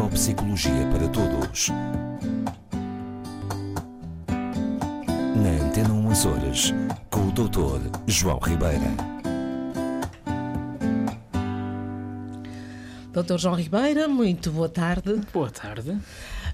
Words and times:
Neuropsicologia 0.00 0.86
para 0.90 1.06
Todos. 1.08 1.68
Na 5.36 5.66
Antena 5.66 5.92
1 5.92 6.10
Açores, 6.10 6.72
com 7.10 7.28
o 7.28 7.32
Dr. 7.32 7.98
João 8.06 8.38
Ribeira. 8.38 8.80
Doutor 13.12 13.38
João 13.38 13.54
Ribeira, 13.54 14.08
muito 14.08 14.50
boa 14.50 14.70
tarde. 14.70 15.20
Boa 15.34 15.50
tarde. 15.50 15.98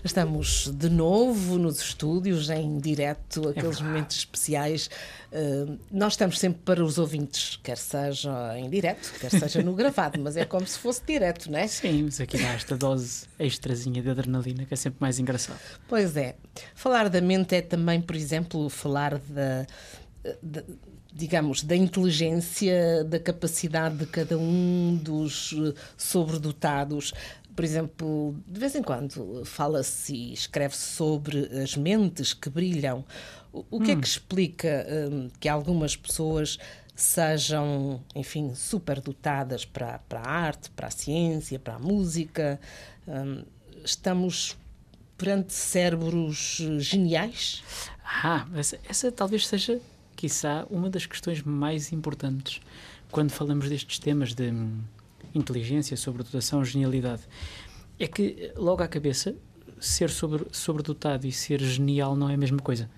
Estamos 0.06 0.70
de 0.72 0.88
novo 0.88 1.58
nos 1.58 1.80
estúdios, 1.80 2.48
em 2.48 2.78
direto, 2.78 3.40
aqueles 3.48 3.78
verdade. 3.78 3.84
momentos 3.84 4.16
especiais. 4.18 4.88
Uh, 5.32 5.76
nós 5.90 6.12
estamos 6.12 6.38
sempre 6.38 6.60
para 6.64 6.82
os 6.84 6.96
ouvintes, 6.96 7.58
quer 7.60 7.76
seja 7.76 8.56
em 8.56 8.70
direto, 8.70 9.12
quer 9.18 9.32
seja 9.32 9.64
no 9.64 9.74
gravado, 9.74 10.20
mas 10.20 10.36
é 10.36 10.44
como 10.44 10.64
se 10.64 10.78
fosse 10.78 11.02
direto, 11.04 11.50
não 11.50 11.58
é? 11.58 11.66
Sim, 11.66 12.04
mas 12.04 12.20
aqui 12.20 12.38
dá 12.38 12.52
esta 12.52 12.76
dose 12.76 13.26
extrazinha 13.36 14.00
de 14.00 14.08
adrenalina 14.08 14.64
que 14.64 14.74
é 14.74 14.76
sempre 14.76 14.98
mais 15.00 15.18
engraçado. 15.18 15.58
Pois 15.88 16.16
é. 16.16 16.36
Falar 16.72 17.08
da 17.08 17.20
mente 17.20 17.56
é 17.56 17.60
também, 17.60 18.00
por 18.00 18.14
exemplo, 18.14 18.70
falar 18.70 19.18
da. 19.18 19.66
da 20.40 20.62
digamos, 21.12 21.62
da 21.62 21.74
inteligência, 21.74 23.02
da 23.04 23.18
capacidade 23.18 23.96
de 23.96 24.06
cada 24.06 24.36
um 24.36 25.00
dos 25.02 25.54
eh, 25.56 25.72
sobredotados. 25.96 27.14
Por 27.56 27.64
exemplo, 27.64 28.36
de 28.46 28.60
vez 28.60 28.74
em 28.74 28.82
quando 28.82 29.42
fala-se 29.46 30.14
e 30.14 30.32
escreve-se 30.34 30.82
sobre 30.82 31.46
as 31.62 31.74
mentes 31.74 32.34
que 32.34 32.50
brilham. 32.50 33.02
O, 33.50 33.64
o 33.70 33.80
que 33.80 33.92
é 33.92 33.96
que 33.96 34.06
explica 34.06 34.86
hum, 35.10 35.30
que 35.40 35.48
algumas 35.48 35.96
pessoas 35.96 36.58
sejam, 36.94 38.02
enfim, 38.14 38.54
superdotadas 38.54 39.64
para, 39.64 39.98
para 40.00 40.20
a 40.20 40.30
arte, 40.30 40.70
para 40.70 40.88
a 40.88 40.90
ciência, 40.90 41.58
para 41.58 41.76
a 41.76 41.78
música? 41.78 42.60
Hum, 43.08 43.42
estamos 43.82 44.54
perante 45.16 45.54
cérebros 45.54 46.60
geniais? 46.78 47.64
Ah, 48.04 48.46
essa, 48.54 48.78
essa 48.86 49.10
talvez 49.10 49.46
seja, 49.46 49.80
quiçá, 50.14 50.66
uma 50.68 50.90
das 50.90 51.06
questões 51.06 51.42
mais 51.42 51.90
importantes 51.90 52.60
quando 53.10 53.30
falamos 53.30 53.68
destes 53.68 53.98
temas 53.98 54.34
de 54.34 54.50
hum, 54.50 54.82
inteligência, 55.36 55.96
sobredotação, 55.96 56.64
genialidade. 56.64 57.22
É 57.98 58.06
que, 58.06 58.52
logo 58.56 58.82
à 58.82 58.88
cabeça, 58.88 59.34
ser 59.80 60.10
sobre, 60.10 60.46
sobredotado 60.52 61.26
e 61.26 61.32
ser 61.32 61.60
genial 61.60 62.14
não 62.16 62.28
é 62.28 62.34
a 62.34 62.38
mesma 62.38 62.58
coisa. 62.58 62.88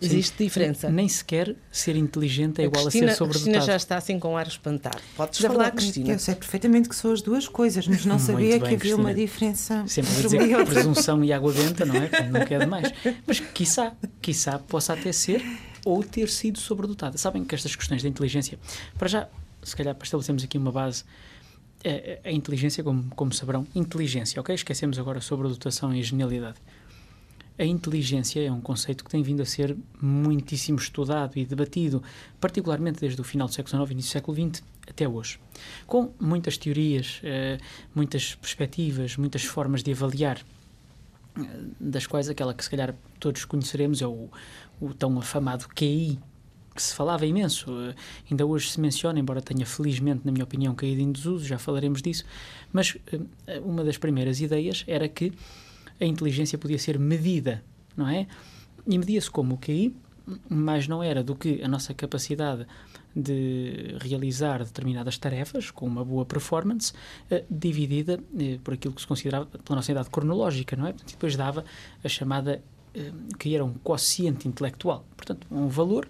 Existe 0.00 0.42
diferença. 0.42 0.90
Nem 0.90 1.08
sequer 1.08 1.54
ser 1.70 1.94
inteligente 1.96 2.58
é 2.60 2.64
A 2.64 2.66
igual 2.66 2.82
Cristina, 2.84 3.12
a 3.12 3.14
ser 3.14 3.22
a 3.22 3.26
Cristina 3.28 3.44
sobredotado. 3.44 3.66
já 3.66 3.76
está 3.76 3.96
assim 3.96 4.18
com 4.18 4.36
ar 4.36 4.46
espantado. 4.46 4.98
Podes 5.16 5.38
Já 5.38 5.48
falar, 5.48 5.70
Cristina. 5.70 6.12
Eu 6.12 6.18
sei 6.18 6.34
perfeitamente 6.34 6.88
que 6.88 6.96
são 6.96 7.12
as 7.12 7.22
duas 7.22 7.46
coisas, 7.46 7.86
mas 7.86 8.04
não 8.04 8.16
Muito 8.16 8.26
sabia 8.26 8.50
bem, 8.50 8.58
que 8.58 8.64
havia 8.66 8.78
Cristina. 8.78 9.00
uma 9.02 9.14
diferença 9.14 9.84
Sempre 9.86 10.10
a 10.10 10.14
entre 10.14 10.22
dizer 10.24 10.56
que 10.58 10.64
presunção 10.64 11.24
e 11.24 11.32
água 11.32 11.52
benta, 11.52 11.86
não 11.86 11.94
é? 11.94 12.08
Como 12.08 12.32
Nunca 12.32 12.54
é 12.54 12.58
demais. 12.58 12.92
Mas, 13.26 13.40
quiçá, 13.40 13.94
quiçá 14.20 14.58
possa 14.58 14.94
até 14.94 15.12
ser 15.12 15.42
ou 15.84 16.02
ter 16.02 16.28
sido 16.28 16.58
sobredotada. 16.58 17.16
Sabem 17.16 17.44
que 17.44 17.54
estas 17.54 17.76
questões 17.76 18.02
da 18.02 18.08
inteligência, 18.08 18.58
para 18.98 19.06
já, 19.08 19.28
se 19.62 19.76
calhar 19.76 19.94
para 19.94 20.04
estabelecermos 20.04 20.42
aqui 20.42 20.58
uma 20.58 20.72
base, 20.72 21.04
a, 21.84 22.28
a 22.28 22.32
inteligência, 22.32 22.82
como, 22.82 23.04
como 23.14 23.32
saberão, 23.32 23.66
inteligência, 23.74 24.40
ok? 24.40 24.54
Esquecemos 24.54 24.98
agora 24.98 25.20
sobredotação 25.20 25.94
e 25.94 26.02
genialidade. 26.02 26.56
A 27.56 27.64
inteligência 27.64 28.44
é 28.44 28.50
um 28.50 28.60
conceito 28.60 29.04
que 29.04 29.10
tem 29.10 29.22
vindo 29.22 29.40
a 29.40 29.46
ser 29.46 29.76
muitíssimo 30.00 30.76
estudado 30.76 31.38
e 31.38 31.44
debatido, 31.44 32.02
particularmente 32.40 32.98
desde 33.00 33.20
o 33.20 33.24
final 33.24 33.46
do 33.46 33.54
século 33.54 33.76
XIX 33.76 33.90
e 33.90 33.92
início 33.92 34.10
do 34.10 34.12
século 34.12 34.50
XX 34.50 34.62
até 34.88 35.08
hoje. 35.08 35.38
Com 35.86 36.12
muitas 36.18 36.58
teorias, 36.58 37.20
eh, 37.22 37.58
muitas 37.94 38.34
perspectivas, 38.34 39.16
muitas 39.16 39.44
formas 39.44 39.84
de 39.84 39.92
avaliar, 39.92 40.44
eh, 41.38 41.42
das 41.78 42.08
quais 42.08 42.28
aquela 42.28 42.52
que 42.52 42.64
se 42.64 42.70
calhar 42.70 42.92
todos 43.20 43.44
conheceremos 43.44 44.02
é 44.02 44.06
o, 44.06 44.28
o 44.80 44.92
tão 44.92 45.16
afamado 45.16 45.68
QI, 45.68 46.18
que 46.74 46.82
se 46.82 46.94
falava 46.94 47.24
imenso. 47.24 47.70
Eh, 47.70 47.94
ainda 48.30 48.44
hoje 48.44 48.70
se 48.70 48.80
menciona, 48.80 49.18
embora 49.18 49.40
tenha 49.40 49.64
felizmente, 49.64 50.22
na 50.24 50.32
minha 50.32 50.44
opinião, 50.44 50.74
caído 50.74 51.00
em 51.00 51.12
desuso, 51.12 51.46
já 51.46 51.58
falaremos 51.58 52.02
disso, 52.02 52.24
mas 52.72 52.96
eh, 53.46 53.60
uma 53.60 53.84
das 53.84 53.96
primeiras 53.96 54.40
ideias 54.40 54.84
era 54.86 55.08
que 55.08 55.32
a 56.00 56.04
inteligência 56.04 56.58
podia 56.58 56.78
ser 56.78 56.98
medida, 56.98 57.62
não 57.96 58.08
é? 58.08 58.26
E 58.86 58.98
media-se 58.98 59.30
como 59.30 59.54
o 59.54 59.58
QI, 59.58 59.94
mas 60.48 60.88
não 60.88 61.02
era 61.02 61.22
do 61.22 61.36
que 61.36 61.62
a 61.62 61.68
nossa 61.68 61.94
capacidade 61.94 62.66
de 63.14 63.96
realizar 64.00 64.64
determinadas 64.64 65.16
tarefas 65.16 65.70
com 65.70 65.86
uma 65.86 66.04
boa 66.04 66.24
performance, 66.24 66.92
eh, 67.30 67.44
dividida 67.48 68.18
por 68.64 68.74
aquilo 68.74 68.94
que 68.94 69.00
se 69.00 69.06
considerava 69.06 69.46
pela 69.46 69.76
nossa 69.76 69.92
idade 69.92 70.10
cronológica, 70.10 70.74
não 70.74 70.88
é? 70.88 70.92
Depois 71.06 71.36
dava 71.36 71.64
a 72.02 72.08
chamada, 72.08 72.60
que 73.38 73.54
era 73.54 73.64
um 73.64 73.74
quociente 73.74 74.48
intelectual, 74.48 75.04
portanto, 75.16 75.46
um 75.50 75.68
valor 75.68 76.08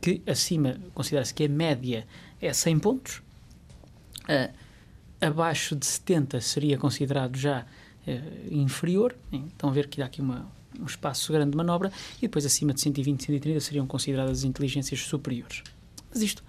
que 0.00 0.22
acima, 0.26 0.78
considera-se 0.94 1.34
que 1.34 1.44
a 1.44 1.48
média 1.48 2.06
é 2.40 2.52
100 2.52 2.78
pontos, 2.78 3.22
eh, 4.28 4.50
abaixo 5.20 5.74
de 5.74 5.86
70 5.86 6.40
seria 6.40 6.78
considerado 6.78 7.36
já 7.36 7.66
eh, 8.06 8.20
inferior, 8.50 9.16
então 9.32 9.72
ver 9.72 9.88
que 9.88 10.02
há 10.02 10.06
aqui 10.06 10.20
uma, 10.20 10.46
um 10.78 10.84
espaço 10.84 11.32
grande 11.32 11.52
de 11.52 11.56
manobra, 11.56 11.90
e 12.18 12.22
depois 12.22 12.44
acima 12.44 12.72
de 12.72 12.80
120, 12.80 13.24
130 13.24 13.60
seriam 13.60 13.86
consideradas 13.86 14.44
inteligências 14.44 15.00
superiores. 15.00 15.62
Mas 16.10 16.22
isto 16.22 16.44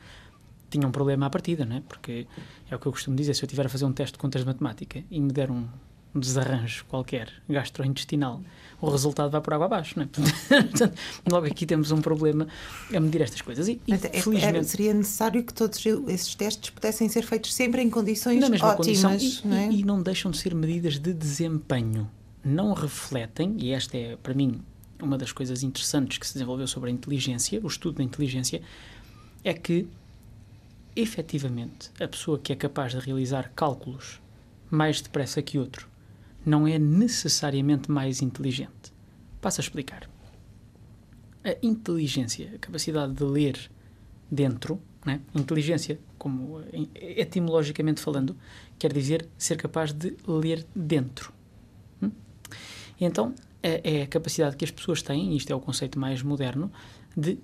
tinha 0.69 0.87
um 0.87 0.91
problema 0.91 1.25
à 1.25 1.29
partida, 1.29 1.65
não 1.65 1.77
é? 1.77 1.81
Porque 1.81 2.27
é 2.69 2.75
o 2.75 2.79
que 2.79 2.87
eu 2.87 2.91
costumo 2.91 3.15
dizer, 3.15 3.33
se 3.33 3.43
eu 3.43 3.47
estiver 3.47 3.65
a 3.65 3.69
fazer 3.69 3.85
um 3.85 3.93
teste 3.93 4.13
de 4.13 4.19
contas 4.19 4.41
de 4.41 4.47
matemática 4.47 5.03
e 5.09 5.19
me 5.19 5.31
der 5.31 5.49
um, 5.49 5.67
um 6.17 6.19
desarranjo 6.19 6.83
qualquer 6.85 7.31
gastrointestinal, 7.47 8.41
o 8.81 8.89
resultado 8.89 9.31
vai 9.31 9.39
por 9.41 9.53
água 9.53 9.65
abaixo, 9.67 9.93
não 9.97 10.03
é? 10.03 10.07
Portanto, 10.61 10.97
logo 11.31 11.45
aqui 11.47 11.65
temos 11.65 11.91
um 11.91 12.01
problema 12.01 12.47
a 12.93 12.99
medir 12.99 13.21
estas 13.21 13.41
coisas. 13.41 13.67
E, 13.67 13.75
Portanto, 13.75 14.05
é- 14.13 14.21
felizmente... 14.21 14.45
era- 14.57 14.63
seria 14.63 14.93
necessário 14.93 15.43
que 15.43 15.53
todos 15.53 15.83
esses 16.07 16.35
testes 16.35 16.69
pudessem 16.69 17.07
ser 17.09 17.23
feitos 17.23 17.53
sempre 17.53 17.81
em 17.81 17.89
condições 17.89 18.39
mesma 18.49 18.75
condição 18.75 19.13
ótimas, 19.13 19.41
e, 19.43 19.47
não 19.47 19.57
é? 19.57 19.69
e- 19.69 19.79
e 19.79 19.83
não 19.83 20.01
deixam 20.01 20.29
de 20.31 20.37
ser 20.37 20.53
medidas 20.53 20.99
de 20.99 21.13
desempenho. 21.13 22.09
Não 22.43 22.73
refletem, 22.73 23.55
e 23.59 23.71
esta 23.71 23.97
é 23.97 24.15
para 24.15 24.33
mim 24.33 24.61
uma 25.01 25.17
das 25.17 25.31
coisas 25.31 25.61
interessantes 25.63 26.17
que 26.17 26.25
se 26.25 26.33
desenvolveu 26.33 26.65
sobre 26.67 26.89
a 26.89 26.93
inteligência, 26.93 27.59
o 27.63 27.67
estudo 27.67 27.97
da 27.97 28.03
inteligência, 28.03 28.61
é 29.43 29.53
que 29.53 29.87
efetivamente 30.95 31.91
a 31.99 32.07
pessoa 32.07 32.39
que 32.39 32.51
é 32.51 32.55
capaz 32.55 32.91
de 32.93 32.99
realizar 32.99 33.51
cálculos 33.55 34.19
mais 34.69 35.01
depressa 35.01 35.41
que 35.41 35.59
outro 35.59 35.87
não 36.47 36.65
é 36.65 36.79
necessariamente 36.79 37.91
mais 37.91 38.21
inteligente. 38.21 38.93
Passo 39.41 39.59
a 39.59 39.63
explicar. 39.63 40.09
A 41.43 41.55
inteligência, 41.61 42.53
a 42.55 42.57
capacidade 42.57 43.13
de 43.13 43.23
ler 43.23 43.69
dentro, 44.31 44.81
né? 45.05 45.19
inteligência, 45.35 45.99
como 46.17 46.61
em- 46.71 46.89
etimologicamente 46.95 47.99
falando, 47.99 48.35
quer 48.79 48.93
dizer 48.93 49.27
ser 49.37 49.57
capaz 49.57 49.91
de 49.91 50.15
ler 50.25 50.65
dentro. 50.73 51.33
Hum? 52.01 52.11
Então 52.99 53.35
é, 53.61 54.03
a 54.03 54.07
capacidade 54.07 54.55
que 54.55 54.63
as 54.63 54.71
pessoas 54.71 55.01
têm, 55.01 55.35
isto 55.35 55.51
é 55.51 55.55
o 55.55 55.59
conceito 55.59 55.99
mais 55.99 56.21
moderno, 56.21 56.71
de 57.15 57.37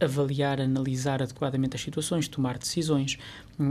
avaliar, 0.00 0.60
analisar 0.60 1.22
adequadamente 1.22 1.76
as 1.76 1.82
situações, 1.82 2.26
tomar 2.28 2.58
decisões, 2.58 3.18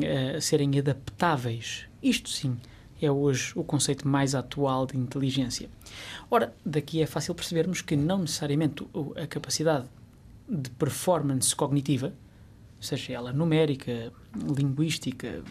eh, 0.02 0.40
serem 0.42 0.78
adaptáveis. 0.78 1.86
Isto 2.02 2.30
sim 2.30 2.58
é 3.02 3.12
hoje 3.12 3.54
o 3.56 3.64
conceito 3.64 4.08
mais 4.08 4.34
atual 4.36 4.86
de 4.86 4.98
inteligência. 4.98 5.70
Ora, 6.30 6.54
daqui 6.66 7.02
é 7.02 7.06
fácil 7.06 7.36
percebermos 7.36 7.82
que 7.82 7.96
não 7.96 8.20
necessariamente 8.20 8.86
a 9.22 9.28
capacidade 9.28 9.86
de 10.48 10.70
performance 10.72 11.56
cognitiva, 11.56 12.14
seja 12.80 13.14
ela 13.14 13.34
numérica, 13.34 14.12
linguística, 14.36 15.44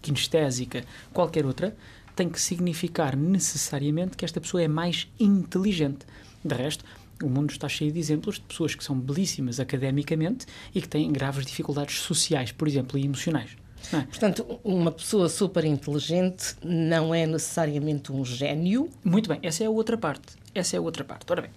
kinestésica, 0.00 0.84
qualquer 1.12 1.46
outra, 1.46 1.76
tem 2.14 2.28
que 2.28 2.40
significar 2.40 3.16
necessariamente 3.16 4.16
que 4.16 4.24
esta 4.24 4.40
pessoa 4.40 4.62
é 4.62 4.68
mais 4.68 5.08
inteligente. 5.18 6.06
De 6.44 6.54
resto, 6.54 6.84
o 7.22 7.28
mundo 7.28 7.50
está 7.50 7.68
cheio 7.68 7.92
de 7.92 7.98
exemplos 7.98 8.34
de 8.36 8.42
pessoas 8.42 8.74
que 8.74 8.84
são 8.84 8.98
belíssimas 8.98 9.60
academicamente 9.60 10.46
e 10.74 10.80
que 10.80 10.88
têm 10.88 11.10
graves 11.10 11.46
dificuldades 11.46 11.98
sociais, 12.00 12.52
por 12.52 12.68
exemplo, 12.68 12.98
e 12.98 13.04
emocionais. 13.04 13.56
É? 13.92 14.00
Portanto, 14.02 14.60
uma 14.64 14.92
pessoa 14.92 15.28
super 15.28 15.64
inteligente 15.64 16.54
não 16.64 17.14
é 17.14 17.26
necessariamente 17.26 18.12
um 18.12 18.24
gênio. 18.24 18.90
Muito 19.04 19.28
bem, 19.28 19.38
essa 19.42 19.64
é 19.64 19.66
a 19.66 19.70
outra 19.70 19.96
parte. 19.98 20.34
Essa 20.54 20.76
é 20.76 20.78
a 20.78 20.82
outra 20.82 21.02
parte. 21.04 21.24
Ora 21.30 21.42
bem, 21.42 21.50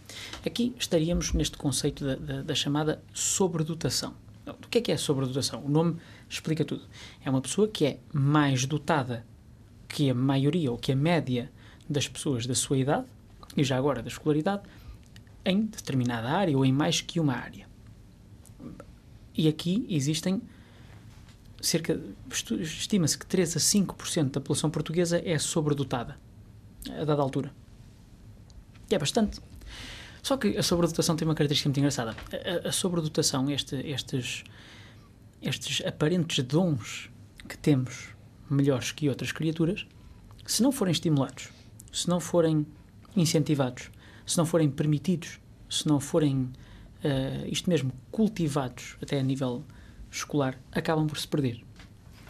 aqui 0.45 0.73
estaríamos 0.79 1.33
neste 1.33 1.57
conceito 1.57 2.05
da, 2.05 2.15
da- 2.15 2.41
da 2.41 2.55
chamada 2.55 3.01
sobredotação. 3.13 4.13
O 4.47 4.67
que 4.69 4.77
é 4.77 4.81
que 4.81 4.91
é 4.91 4.97
sobredotação? 4.97 5.63
O 5.63 5.69
nome 5.69 5.97
explica 6.29 6.63
tudo. 6.63 6.83
É 7.23 7.29
uma 7.29 7.41
pessoa 7.41 7.67
que 7.67 7.85
é 7.85 7.99
mais 8.13 8.65
dotada 8.65 9.25
que 9.87 10.09
a 10.09 10.13
maioria 10.13 10.71
ou 10.71 10.77
que 10.77 10.91
a 10.91 10.95
média 10.95 11.51
das 11.89 12.07
pessoas 12.07 12.45
da 12.45 12.55
sua 12.55 12.77
idade, 12.77 13.05
e 13.55 13.63
já 13.63 13.77
agora 13.77 14.01
da 14.01 14.07
escolaridade, 14.09 14.63
em 15.45 15.61
determinada 15.65 16.29
área 16.29 16.57
ou 16.57 16.65
em 16.65 16.71
mais 16.73 17.01
que 17.01 17.19
uma 17.19 17.33
área. 17.33 17.67
E 19.37 19.47
aqui 19.47 19.85
existem 19.89 20.41
cerca, 21.67 21.99
estima-se 22.59 23.17
que 23.17 23.25
3 23.25 23.57
a 23.57 23.59
5% 23.59 24.31
da 24.31 24.39
população 24.39 24.69
portuguesa 24.69 25.21
é 25.23 25.37
sobredotada. 25.37 26.17
a 26.89 27.03
dada 27.03 27.21
altura. 27.21 27.51
É 28.89 28.99
bastante. 28.99 29.39
Só 30.21 30.37
que 30.37 30.57
a 30.57 30.63
sobredotação 30.63 31.15
tem 31.15 31.27
uma 31.27 31.35
característica 31.35 31.69
muito 31.69 31.79
engraçada. 31.79 32.15
A, 32.31 32.67
a, 32.67 32.69
a 32.69 32.71
sobredotação, 32.71 33.49
este, 33.49 33.75
estes, 33.75 34.43
estes 35.41 35.85
aparentes 35.85 36.43
dons 36.43 37.09
que 37.47 37.57
temos 37.57 38.09
melhores 38.49 38.91
que 38.91 39.09
outras 39.09 39.31
criaturas, 39.31 39.85
se 40.45 40.61
não 40.61 40.71
forem 40.71 40.91
estimulados, 40.91 41.49
se 41.91 42.07
não 42.07 42.19
forem 42.19 42.65
incentivados, 43.15 43.89
se 44.25 44.37
não 44.37 44.45
forem 44.45 44.69
permitidos, 44.69 45.39
se 45.69 45.87
não 45.87 45.99
forem, 45.99 46.51
uh, 47.03 47.47
isto 47.47 47.69
mesmo, 47.69 47.91
cultivados 48.11 48.97
até 49.01 49.19
a 49.19 49.23
nível 49.23 49.63
escolar, 50.17 50.57
acabam 50.71 51.07
por 51.07 51.17
se 51.17 51.27
perder. 51.27 51.63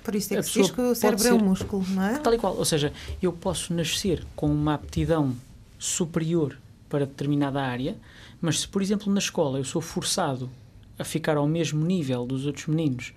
Por 0.04 0.14
isso 0.14 0.34
é 0.34 0.38
que 0.38 0.44
se 0.44 0.62
diz 0.62 0.70
que 0.70 0.82
o 0.82 0.94
cérebro 0.94 1.28
é 1.28 1.34
um 1.34 1.40
músculo, 1.40 1.84
não 1.90 2.04
é? 2.04 2.20
Tal 2.20 2.34
e 2.34 2.38
qual. 2.38 2.56
Ou 2.56 2.66
seja, 2.66 2.94
eu 3.22 3.34
posso 3.34 3.74
nascer 3.74 4.24
com 4.36 4.48
uma 4.48 4.76
aptidão 4.76 5.36
superior 5.80 6.58
para 6.88 7.08
determinada 7.08 7.62
área, 7.62 7.98
mas 8.40 8.62
se, 8.62 8.68
por 8.68 8.82
exemplo, 8.82 9.12
na 9.12 9.20
escola 9.20 9.58
eu 9.58 9.64
sou 9.64 9.82
forçado 9.82 10.50
a 10.98 11.04
ficar 11.04 11.38
ao 11.38 11.48
mesmo 11.48 11.84
nível 11.84 12.26
dos 12.26 12.46
outros 12.46 12.68
meninos 12.68 13.14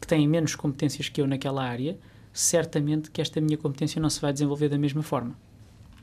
que 0.00 0.06
têm 0.06 0.26
menos 0.26 0.54
competências 0.54 1.08
que 1.08 1.20
eu 1.20 1.26
naquela 1.26 1.64
área, 1.64 1.96
certamente 2.32 3.10
que 3.10 3.20
esta 3.20 3.40
minha 3.40 3.56
competência 3.56 4.00
não 4.00 4.10
se 4.10 4.20
vai 4.20 4.32
desenvolver 4.32 4.68
da 4.68 4.76
mesma 4.76 5.02
forma. 5.02 5.34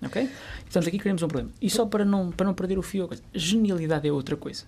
Ok? 0.02 0.30
Portanto, 0.64 0.88
aqui 0.88 0.98
queremos 0.98 1.22
um 1.22 1.28
problema. 1.28 1.52
E 1.62 1.70
só 1.70 1.86
para 1.86 2.04
não, 2.04 2.32
para 2.32 2.46
não 2.46 2.54
perder 2.54 2.80
o 2.80 2.82
fio, 2.82 3.10
genialidade 3.34 4.08
é 4.08 4.12
outra 4.12 4.36
coisa. 4.36 4.66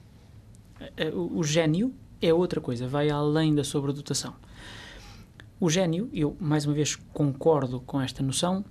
O, 1.13 1.39
o 1.39 1.43
gênio 1.43 1.93
é 2.21 2.33
outra 2.33 2.62
coisa, 2.62 2.88
vai 2.88 3.09
além 3.09 3.53
da 3.53 3.63
sobredotação. 3.63 4.33
O 5.59 5.69
gênio, 5.69 6.09
eu 6.13 6.35
mais 6.39 6.65
uma 6.65 6.73
vez 6.73 6.95
concordo 7.13 7.79
com 7.79 8.01
esta 8.01 8.21
noção, 8.21 8.63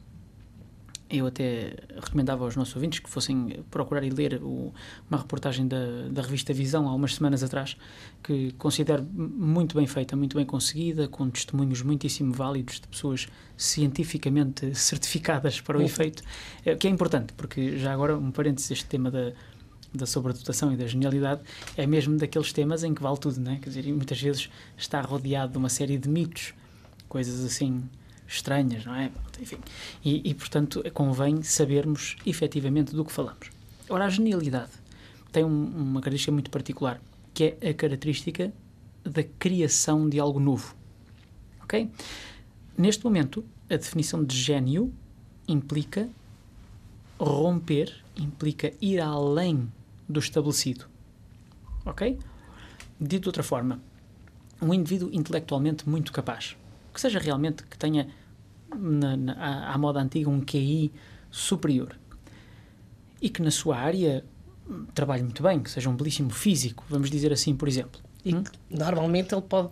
eu 1.11 1.27
até 1.27 1.77
recomendava 2.03 2.45
aos 2.45 2.57
nossos 2.57 2.75
ouvintes 2.75 2.99
que 2.99 3.09
fossem 3.09 3.63
procurar 3.71 4.03
e 4.03 4.11
ler 4.11 4.41
o, 4.43 4.73
uma 5.09 5.19
reportagem 5.19 5.67
da, 5.69 6.09
da 6.11 6.23
revista 6.23 6.53
Visão 6.53 6.89
há 6.89 6.95
umas 6.95 7.15
semanas 7.15 7.43
atrás, 7.43 7.77
que 8.23 8.53
considero 8.53 9.03
muito 9.03 9.77
bem 9.77 9.87
feita, 9.87 10.17
muito 10.17 10.37
bem 10.37 10.47
conseguida, 10.47 11.07
com 11.07 11.29
testemunhos 11.29 11.83
muitíssimo 11.83 12.33
válidos 12.33 12.81
de 12.81 12.89
pessoas 12.89 13.29
cientificamente 13.57 14.75
certificadas 14.77 15.61
para 15.61 15.79
o 15.79 15.83
efeito, 15.83 16.23
eh, 16.65 16.75
que 16.75 16.87
é 16.87 16.91
importante, 16.91 17.33
porque 17.35 17.79
já 17.79 17.93
agora, 17.93 18.17
um 18.17 18.31
parênteses, 18.31 18.71
este 18.71 18.87
tema 18.87 19.11
da, 19.11 19.33
da 19.95 20.07
sobredotação 20.07 20.73
e 20.73 20.77
da 20.77 20.87
genialidade 20.87 21.43
é 21.77 21.87
mesmo 21.87 22.17
daqueles 22.17 22.53
temas 22.53 22.83
em 22.83 22.93
que 22.95 23.03
vale 23.03 23.19
tudo, 23.19 23.41
né? 23.41 23.59
Quer 23.63 23.69
dizer, 23.69 23.93
muitas 23.93 24.21
vezes 24.21 24.51
está 24.77 25.01
rodeado 25.01 25.53
de 25.53 25.59
uma 25.59 25.69
série 25.69 25.97
de 25.97 26.09
mitos, 26.09 26.53
coisas 27.09 27.45
assim 27.45 27.83
estranhas, 28.27 28.85
não 28.85 28.95
é? 28.95 29.11
Enfim, 29.41 29.59
e, 30.05 30.29
e, 30.29 30.35
portanto 30.35 30.83
convém 30.93 31.43
sabermos 31.43 32.17
efetivamente 32.27 32.95
do 32.95 33.05
que 33.05 33.13
falamos. 33.13 33.51
Ora, 33.89 34.07
a 34.07 34.09
genialidade 34.09 34.73
tem 35.31 35.45
um, 35.45 35.49
uma 35.49 36.01
característica 36.01 36.33
muito 36.33 36.51
particular, 36.51 37.01
que 37.33 37.57
é 37.61 37.71
a 37.71 37.75
característica 37.75 38.53
da 39.05 39.23
criação 39.23 40.09
de 40.09 40.19
algo 40.19 40.41
novo. 40.41 40.75
Ok? 41.63 41.91
Neste 42.77 43.05
momento, 43.05 43.45
a 43.69 43.77
definição 43.77 44.25
de 44.25 44.37
gênio 44.37 44.93
implica 45.47 46.09
romper, 47.19 47.95
implica 48.17 48.73
ir 48.81 49.01
além 49.01 49.71
do 50.09 50.21
estabelecido. 50.21 50.87
Ok? 51.85 52.19
Dito 53.01 53.23
de 53.23 53.29
outra 53.29 53.43
forma, 53.43 53.81
um 54.61 54.73
indivíduo 54.73 55.11
intelectualmente 55.13 55.89
muito 55.89 56.13
capaz, 56.13 56.57
que 56.93 57.01
seja 57.01 57.19
realmente, 57.19 57.65
que 57.65 57.77
tenha 57.77 58.09
na, 58.75 59.17
na, 59.17 59.73
à, 59.73 59.79
moda 59.79 60.01
antiga 60.01 60.31
um 60.31 60.41
QI 60.41 60.93
superior 61.31 61.97
e 63.21 63.29
que 63.29 63.43
na 63.43 63.51
sua 63.51 63.77
área 63.77 64.25
trabalhe 64.95 65.23
muito 65.23 65.43
bem, 65.43 65.61
que 65.61 65.71
seja 65.71 65.91
um 65.91 65.97
belíssimo 65.97 66.31
físico, 66.31 66.85
vamos 66.89 67.11
dizer 67.11 67.33
assim, 67.33 67.55
por 67.55 67.69
exemplo. 67.69 68.01
E 68.25 68.35
hum? 68.35 68.45
normalmente 68.71 69.35
ele 69.35 69.43
pode, 69.43 69.71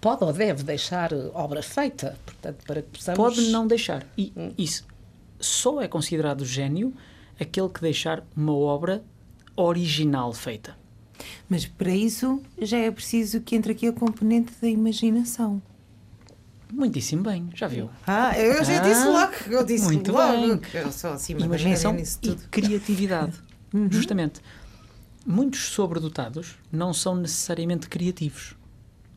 pode 0.00 0.24
ou 0.24 0.32
deve 0.32 0.62
deixar 0.62 1.12
obra 1.34 1.62
feita, 1.62 2.18
portanto, 2.24 2.64
para 2.66 2.82
que 2.82 2.88
possamos... 2.88 3.16
Pode 3.16 3.50
não 3.50 3.66
deixar. 3.66 4.06
E 4.16 4.32
hum. 4.36 4.52
isso 4.58 4.86
só 5.38 5.80
é 5.80 5.88
considerado 5.88 6.44
gênio 6.44 6.94
aquele 7.38 7.68
que 7.68 7.80
deixar 7.80 8.24
uma 8.36 8.54
obra 8.54 9.04
original 9.56 10.32
feita. 10.32 10.76
Mas 11.48 11.66
para 11.66 11.90
isso 11.90 12.42
já 12.60 12.78
é 12.78 12.90
preciso 12.90 13.40
que 13.40 13.54
entre 13.54 13.72
aqui 13.72 13.86
a 13.86 13.92
componente 13.92 14.52
da 14.60 14.68
imaginação. 14.68 15.62
Muitíssimo 16.72 17.22
bem, 17.22 17.50
já 17.54 17.68
viu? 17.68 17.90
Ah, 18.06 18.36
eu 18.38 18.64
já 18.64 18.78
ah, 18.78 18.80
disse 18.80 19.06
logo, 19.06 19.32
eu 19.50 19.64
disse 19.64 19.84
muito 19.84 20.10
logo 20.10 20.40
bem. 20.40 20.58
que 20.58 20.76
eu 20.78 20.90
sou 20.90 21.12
acima 21.12 21.40
Imaginação 21.40 21.94
e 21.94 22.34
criatividade, 22.50 23.38
uhum. 23.74 23.92
justamente. 23.92 24.40
Muitos 25.26 25.66
sobredotados 25.66 26.56
não 26.72 26.94
são 26.94 27.14
necessariamente 27.14 27.88
criativos, 27.88 28.56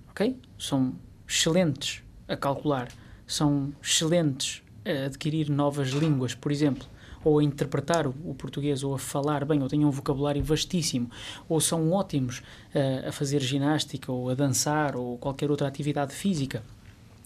ok? 0.09 0.37
São 0.59 0.93
excelentes 1.27 2.03
a 2.27 2.35
calcular, 2.35 2.89
são 3.25 3.73
excelentes 3.81 4.61
a 4.85 5.05
adquirir 5.05 5.49
novas 5.49 5.89
línguas, 5.89 6.35
por 6.35 6.51
exemplo, 6.51 6.85
ou 7.25 7.39
a 7.39 7.43
interpretar 7.43 8.07
o, 8.07 8.15
o 8.23 8.33
português, 8.33 8.83
ou 8.83 8.95
a 8.95 8.99
falar 8.99 9.43
bem, 9.43 9.61
ou 9.61 9.67
têm 9.67 9.83
um 9.83 9.91
vocabulário 9.91 10.41
vastíssimo, 10.41 11.11
ou 11.49 11.59
são 11.59 11.91
ótimos 11.91 12.39
uh, 12.73 13.09
a 13.09 13.11
fazer 13.11 13.41
ginástica, 13.41 14.09
ou 14.09 14.29
a 14.29 14.33
dançar, 14.33 14.95
ou 14.95 15.17
qualquer 15.17 15.51
outra 15.51 15.67
atividade 15.67 16.13
física 16.13 16.63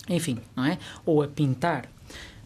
enfim, 0.09 0.39
não 0.55 0.65
é? 0.65 0.77
Ou 1.05 1.21
a 1.21 1.27
pintar. 1.27 1.89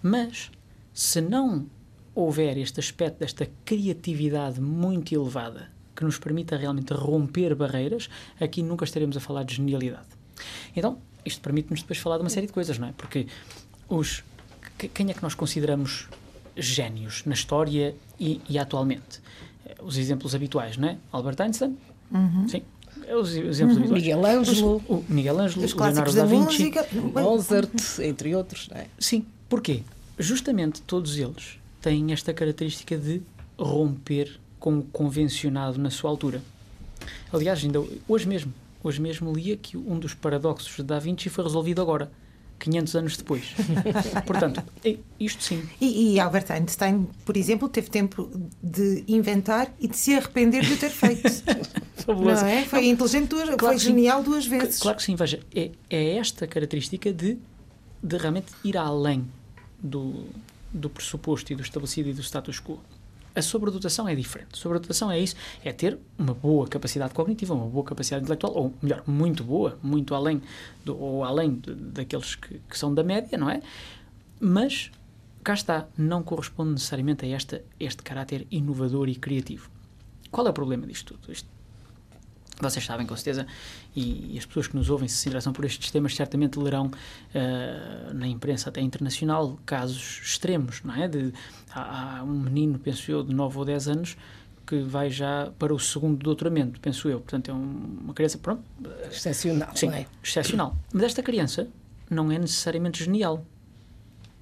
Mas 0.01 0.51
se 0.93 1.21
não 1.21 1.65
houver 2.13 2.57
este 2.57 2.79
aspecto 2.79 3.19
desta 3.19 3.49
criatividade 3.65 4.61
muito 4.61 5.15
elevada 5.15 5.71
que 5.95 6.03
nos 6.03 6.19
permita 6.19 6.57
realmente 6.57 6.93
romper 6.93 7.55
barreiras, 7.55 8.09
aqui 8.39 8.61
nunca 8.61 8.83
estaremos 8.83 9.15
a 9.15 9.19
falar 9.19 9.43
de 9.43 9.55
genialidade. 9.55 10.07
Então, 10.75 10.97
isto 11.25 11.41
permite-nos 11.41 11.81
depois 11.81 11.99
falar 11.99 12.17
de 12.17 12.23
uma 12.23 12.29
série 12.29 12.47
de 12.47 12.53
coisas, 12.53 12.77
não 12.77 12.89
é? 12.89 12.93
Porque 12.97 13.27
os 13.87 14.23
quem 14.93 15.09
é 15.09 15.13
que 15.13 15.23
nós 15.23 15.35
consideramos 15.35 16.09
génios 16.55 17.23
na 17.25 17.33
história 17.33 17.95
e, 18.19 18.41
e 18.49 18.57
atualmente? 18.57 19.21
Os 19.81 19.97
exemplos 19.97 20.33
habituais, 20.35 20.77
não 20.77 20.89
é? 20.89 20.97
Albert 21.11 21.41
Einstein, 21.41 21.77
uhum. 22.11 22.47
sim, 22.47 22.61
é 23.07 23.15
os 23.15 23.35
exemplos 23.35 23.77
uhum. 23.77 23.93
Miguel 23.93 24.25
Ângelo. 24.25 24.81
O 24.87 25.03
Miguel 25.09 25.39
Ângelo, 25.39 25.65
os 25.65 25.73
clássicos 25.73 26.15
da, 26.15 26.25
Vinci, 26.25 26.63
música. 26.63 26.87
Mozart, 26.93 27.99
entre 27.99 28.35
outros. 28.35 28.69
Não 28.69 28.77
é? 28.77 28.87
Sim. 28.99 29.25
Porquê? 29.49 29.83
Justamente 30.17 30.81
todos 30.81 31.17
eles 31.17 31.59
têm 31.81 32.13
esta 32.13 32.33
característica 32.33 32.97
de 32.97 33.21
romper 33.57 34.39
com 34.59 34.79
o 34.79 34.83
convencionado 34.83 35.79
na 35.79 35.89
sua 35.89 36.09
altura. 36.09 36.41
Aliás, 37.31 37.63
ainda 37.63 37.83
hoje 38.07 38.27
mesmo, 38.27 38.53
hoje 38.81 39.01
mesmo 39.01 39.33
lia 39.33 39.57
que 39.57 39.75
um 39.75 39.99
dos 39.99 40.13
paradoxos 40.13 40.75
de 40.75 40.83
Da 40.83 40.99
Vinci 40.99 41.29
foi 41.29 41.43
resolvido 41.43 41.81
agora. 41.81 42.09
500 42.63 42.95
anos 42.95 43.17
depois. 43.17 43.53
Portanto, 44.25 44.63
isto 45.19 45.43
sim. 45.43 45.63
E, 45.81 46.13
e, 46.13 46.19
Albert 46.19 46.49
Einstein, 46.49 47.07
por 47.25 47.35
exemplo, 47.35 47.67
teve 47.67 47.89
tempo 47.89 48.29
de 48.61 49.03
inventar 49.07 49.73
e 49.79 49.87
de 49.87 49.97
se 49.97 50.15
arrepender 50.15 50.63
de 50.63 50.73
o 50.73 50.77
ter 50.77 50.89
feito. 50.89 51.23
não 52.07 52.31
é? 52.47 52.63
Foi 52.63 52.85
inteligente, 52.87 53.27
duas, 53.27 53.49
claro 53.49 53.59
foi 53.59 53.77
genial 53.77 54.19
sim. 54.19 54.29
duas 54.29 54.45
vezes. 54.45 54.79
Claro 54.79 54.97
que 54.97 55.03
sim, 55.03 55.15
veja, 55.15 55.41
é, 55.53 55.71
é 55.89 56.17
esta 56.17 56.47
característica 56.47 57.11
de, 57.11 57.37
de 58.01 58.17
realmente 58.17 58.53
ir 58.63 58.77
além 58.77 59.25
do, 59.77 60.25
do 60.71 60.89
pressuposto 60.89 61.51
e 61.51 61.55
do 61.55 61.61
estabelecido 61.61 62.09
e 62.09 62.13
do 62.13 62.23
status 62.23 62.61
quo. 62.61 62.79
A 63.35 63.41
sobredotação 63.41 64.07
é 64.07 64.15
diferente. 64.15 64.57
Sobredotação 64.57 65.11
é 65.11 65.19
isso, 65.19 65.35
é 65.63 65.71
ter 65.71 65.97
uma 66.17 66.33
boa 66.33 66.67
capacidade 66.67 67.13
cognitiva, 67.13 67.53
uma 67.53 67.67
boa 67.67 67.83
capacidade 67.83 68.23
intelectual, 68.23 68.53
ou 68.55 68.73
melhor, 68.81 69.03
muito 69.07 69.43
boa, 69.43 69.77
muito 69.81 70.13
além, 70.13 70.41
do, 70.85 70.97
ou 70.99 71.23
além 71.23 71.55
de, 71.55 71.73
daqueles 71.73 72.35
que, 72.35 72.59
que, 72.69 72.77
são 72.77 72.93
da 72.93 73.03
média, 73.03 73.37
não 73.37 73.49
é? 73.49 73.61
Mas, 74.39 74.91
cá 75.43 75.53
está, 75.53 75.87
não 75.97 76.21
corresponde 76.21 76.73
necessariamente 76.73 77.25
a 77.25 77.29
esta, 77.29 77.63
este 77.79 78.03
caráter 78.03 78.45
inovador 78.51 79.09
e 79.09 79.15
criativo. 79.15 79.69
Qual 80.29 80.45
é 80.45 80.49
o 80.49 80.53
problema 80.53 80.85
disto 80.85 81.15
tudo? 81.15 81.31
Isto 81.31 81.49
vocês 82.59 82.85
sabem 82.85 83.05
com 83.05 83.15
certeza, 83.15 83.47
e, 83.95 84.35
e, 84.35 84.37
as 84.37 84.45
pessoas 84.45 84.67
que 84.67 84.75
nos 84.75 84.89
ouvem 84.89 85.07
se 85.07 85.27
interessam 85.27 85.53
por 85.53 85.65
estes 85.65 85.89
temas 85.91 86.15
certamente 86.15 86.59
lerão 86.59 86.87
uh, 86.87 88.13
na 88.13 88.27
imprensa 88.27 88.69
até 88.69 88.81
internacional 88.81 89.57
casos 89.65 90.21
extremos, 90.23 90.81
não 90.83 90.95
é? 90.95 91.07
De, 91.07 91.33
há, 91.73 92.19
há, 92.19 92.23
um 92.23 92.39
menino, 92.39 92.79
penso 92.79 93.11
eu, 93.11 93.23
de 93.23 93.33
9 93.33 93.57
ou 93.57 93.65
10 93.65 93.87
anos 93.87 94.17
que 94.65 94.81
vai 94.81 95.09
já 95.09 95.51
para 95.59 95.73
o 95.73 95.79
segundo 95.79 96.23
doutoramento, 96.23 96.79
penso 96.79 97.09
eu. 97.09 97.19
Portanto, 97.19 97.51
é 97.51 97.53
um, 97.53 97.99
uma 98.01 98.13
criança, 98.13 98.37
pronto... 98.37 98.63
Excepcional, 99.11 99.75
sim, 99.75 99.89
é? 99.89 100.05
excepcional. 100.23 100.77
Mas 100.93 101.03
esta 101.03 101.21
criança 101.21 101.67
não 102.09 102.31
é 102.31 102.39
necessariamente 102.39 103.03
genial. 103.03 103.45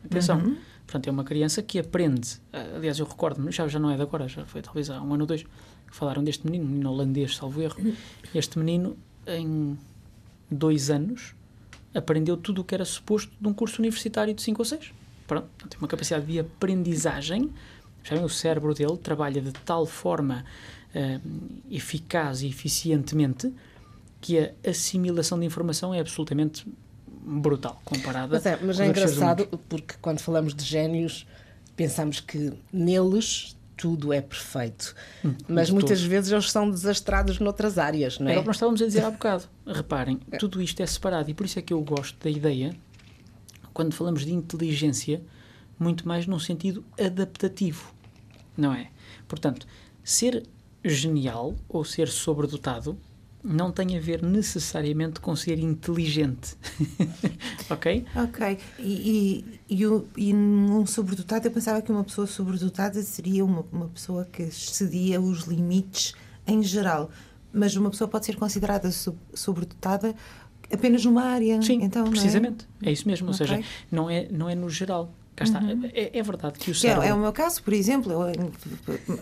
Atenção. 0.05 0.39
Uhum. 0.39 0.57
Portanto, 0.91 1.07
é 1.07 1.11
uma 1.11 1.23
criança 1.23 1.63
que 1.63 1.79
aprende. 1.79 2.33
Uh, 2.53 2.75
aliás, 2.75 2.99
eu 2.99 3.05
recordo-me, 3.05 3.49
já, 3.49 3.65
já 3.65 3.79
não 3.79 3.89
é 3.89 3.95
de 3.95 4.01
agora, 4.01 4.27
já 4.27 4.45
foi 4.45 4.61
talvez 4.61 4.89
há 4.89 5.01
um 5.01 5.13
ano 5.13 5.23
ou 5.23 5.27
dois, 5.27 5.45
falaram 5.89 6.21
deste 6.21 6.45
menino, 6.45 6.65
um 6.65 6.67
menino 6.67 6.91
holandês, 6.91 7.37
salvo 7.37 7.61
erro. 7.61 7.77
Este 8.35 8.59
menino, 8.59 8.97
em 9.25 9.77
dois 10.51 10.89
anos, 10.89 11.33
aprendeu 11.95 12.35
tudo 12.35 12.59
o 12.59 12.63
que 12.65 12.75
era 12.75 12.83
suposto 12.83 13.31
de 13.39 13.47
um 13.47 13.53
curso 13.53 13.81
universitário 13.81 14.33
de 14.33 14.41
5 14.41 14.61
ou 14.61 14.65
6. 14.65 14.91
pronto, 15.25 15.47
tem 15.69 15.79
uma 15.79 15.87
capacidade 15.87 16.25
de 16.25 16.39
aprendizagem. 16.39 17.49
o 18.21 18.27
cérebro 18.27 18.73
dele 18.73 18.97
trabalha 18.97 19.41
de 19.41 19.53
tal 19.53 19.85
forma 19.85 20.43
uh, 20.93 21.29
eficaz 21.71 22.41
e 22.41 22.47
eficientemente 22.47 23.53
que 24.19 24.39
a 24.39 24.51
assimilação 24.69 25.39
de 25.39 25.45
informação 25.45 25.93
é 25.93 26.01
absolutamente 26.01 26.67
brutal 27.23 27.79
comparada 27.85 28.33
mas 28.33 28.45
é, 28.45 28.59
mas 28.61 28.79
é 28.79 28.87
engraçado 28.87 29.45
porque 29.69 29.95
quando 30.01 30.19
falamos 30.19 30.55
de 30.55 30.63
génios 30.63 31.27
pensamos 31.75 32.19
que 32.19 32.53
neles 32.71 33.55
tudo 33.81 34.13
é 34.13 34.21
perfeito. 34.21 34.93
Hum, 35.25 35.33
Mas 35.47 35.71
muitas 35.71 36.01
todo. 36.01 36.09
vezes 36.09 36.31
eles 36.31 36.51
são 36.51 36.69
desastrados 36.69 37.39
noutras 37.39 37.79
áreas, 37.79 38.19
não 38.19 38.29
é? 38.29 38.35
É 38.35 38.37
o 38.37 38.41
que 38.41 38.47
nós 38.47 38.57
estávamos 38.57 38.79
a 38.79 38.85
dizer 38.85 39.03
há 39.03 39.09
bocado. 39.09 39.45
Reparem, 39.65 40.17
tudo 40.37 40.61
isto 40.61 40.83
é 40.83 40.85
separado 40.85 41.31
e 41.31 41.33
por 41.33 41.47
isso 41.47 41.57
é 41.57 41.63
que 41.63 41.73
eu 41.73 41.81
gosto 41.81 42.15
da 42.23 42.29
ideia, 42.29 42.75
quando 43.73 43.95
falamos 43.95 44.23
de 44.23 44.31
inteligência, 44.31 45.19
muito 45.79 46.07
mais 46.07 46.27
num 46.27 46.37
sentido 46.37 46.85
adaptativo, 46.99 47.91
não 48.55 48.71
é? 48.71 48.91
Portanto, 49.27 49.65
ser 50.03 50.43
genial 50.85 51.55
ou 51.67 51.83
ser 51.83 52.07
sobredotado 52.07 52.95
não 53.43 53.71
tem 53.71 53.97
a 53.97 53.99
ver 53.99 54.21
necessariamente 54.21 55.19
com 55.19 55.35
ser 55.35 55.59
inteligente. 55.59 56.55
ok? 57.69 58.05
Ok. 58.15 58.57
E, 58.79 59.43
e, 59.69 59.83
e, 59.83 59.83
e 60.17 60.33
num 60.33 60.85
sobredotado, 60.85 61.47
eu 61.47 61.51
pensava 61.51 61.81
que 61.81 61.91
uma 61.91 62.03
pessoa 62.03 62.27
sobredotada 62.27 63.01
seria 63.01 63.43
uma, 63.43 63.65
uma 63.71 63.87
pessoa 63.87 64.25
que 64.25 64.43
excedia 64.43 65.19
os 65.19 65.45
limites 65.45 66.13
em 66.45 66.61
geral. 66.61 67.09
Mas 67.53 67.75
uma 67.75 67.89
pessoa 67.89 68.07
pode 68.07 68.25
ser 68.25 68.35
considerada 68.35 68.89
sobredotada 69.33 70.15
apenas 70.71 71.03
numa 71.03 71.23
área. 71.23 71.61
Sim, 71.61 71.83
então, 71.83 72.09
precisamente. 72.09 72.67
É? 72.81 72.89
é? 72.89 72.91
isso 72.93 73.07
mesmo. 73.07 73.31
Okay. 73.31 73.41
Ou 73.41 73.47
seja, 73.47 73.69
não 73.91 74.09
é, 74.09 74.27
não 74.29 74.49
é 74.49 74.55
no 74.55 74.69
geral. 74.69 75.13
Cá 75.35 75.45
está. 75.45 75.59
Uhum. 75.59 75.89
É, 75.93 76.17
é, 76.17 76.23
verdade 76.23 76.59
que 76.59 76.71
o 76.71 76.75
cérebro... 76.75 77.03
É, 77.03 77.09
é, 77.09 77.13
o 77.13 77.17
meu 77.17 77.31
caso, 77.31 77.63
por 77.63 77.73
exemplo. 77.73 78.11
Eu, 78.11 78.51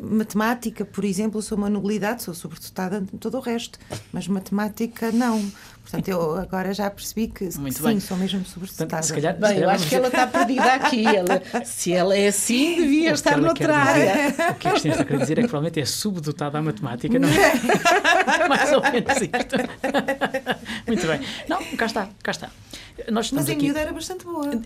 matemática, 0.02 0.84
por 0.84 1.06
exemplo, 1.06 1.42
sou 1.42 1.58
uma 1.58 1.70
nulidade, 1.70 2.24
sou 2.24 2.34
sobretutada 2.34 3.06
em 3.14 3.18
todo 3.18 3.38
o 3.38 3.40
resto. 3.40 3.78
Mas 4.12 4.28
matemática, 4.28 5.12
não. 5.12 5.40
Portanto, 5.90 6.08
eu 6.08 6.36
agora 6.38 6.72
já 6.72 6.88
percebi 6.88 7.28
que 7.28 7.46
Muito 7.58 7.80
sim, 7.80 7.84
bem. 7.84 8.00
sou 8.00 8.16
mesmo 8.16 8.46
sobretutada. 8.46 9.02
Se 9.02 9.12
calhar, 9.12 9.36
Bem, 9.36 9.58
eu 9.58 9.70
acho 9.70 9.90
que 9.90 9.96
ela 9.96 10.08
está 10.08 10.28
perdida 10.28 10.74
aqui. 10.74 11.04
Ela, 11.04 11.66
se 11.66 11.92
ela 11.92 12.16
é 12.16 12.28
assim, 12.28 12.76
devia 12.76 13.12
estar 13.12 13.38
noutra 13.38 13.76
área. 13.76 14.28
o 14.52 14.56
que 14.56 14.68
a 14.68 14.72
Cristina 14.72 14.94
está 14.94 15.04
a 15.04 15.06
querer 15.08 15.20
dizer 15.20 15.40
é 15.40 15.42
que 15.42 15.48
provavelmente 15.48 15.80
é 15.80 15.86
subdotada 15.86 16.60
à 16.60 16.62
matemática, 16.62 17.18
não 17.18 17.28
é? 17.28 17.54
Mais 18.48 18.72
ou 18.72 18.82
menos 18.84 19.16
isto. 19.20 19.56
Muito 20.86 21.08
bem. 21.08 21.22
Não, 21.48 21.64
cá 21.76 21.86
está, 21.88 22.10
cá 22.22 22.32
está. 22.32 22.50
Nós 23.10 23.32
Mas 23.32 23.50
a 23.50 23.54
aqui, 23.54 23.64
miúda 23.64 23.80
era 23.80 23.92
bastante 23.92 24.26
boa. 24.26 24.48
Uh, 24.56 24.62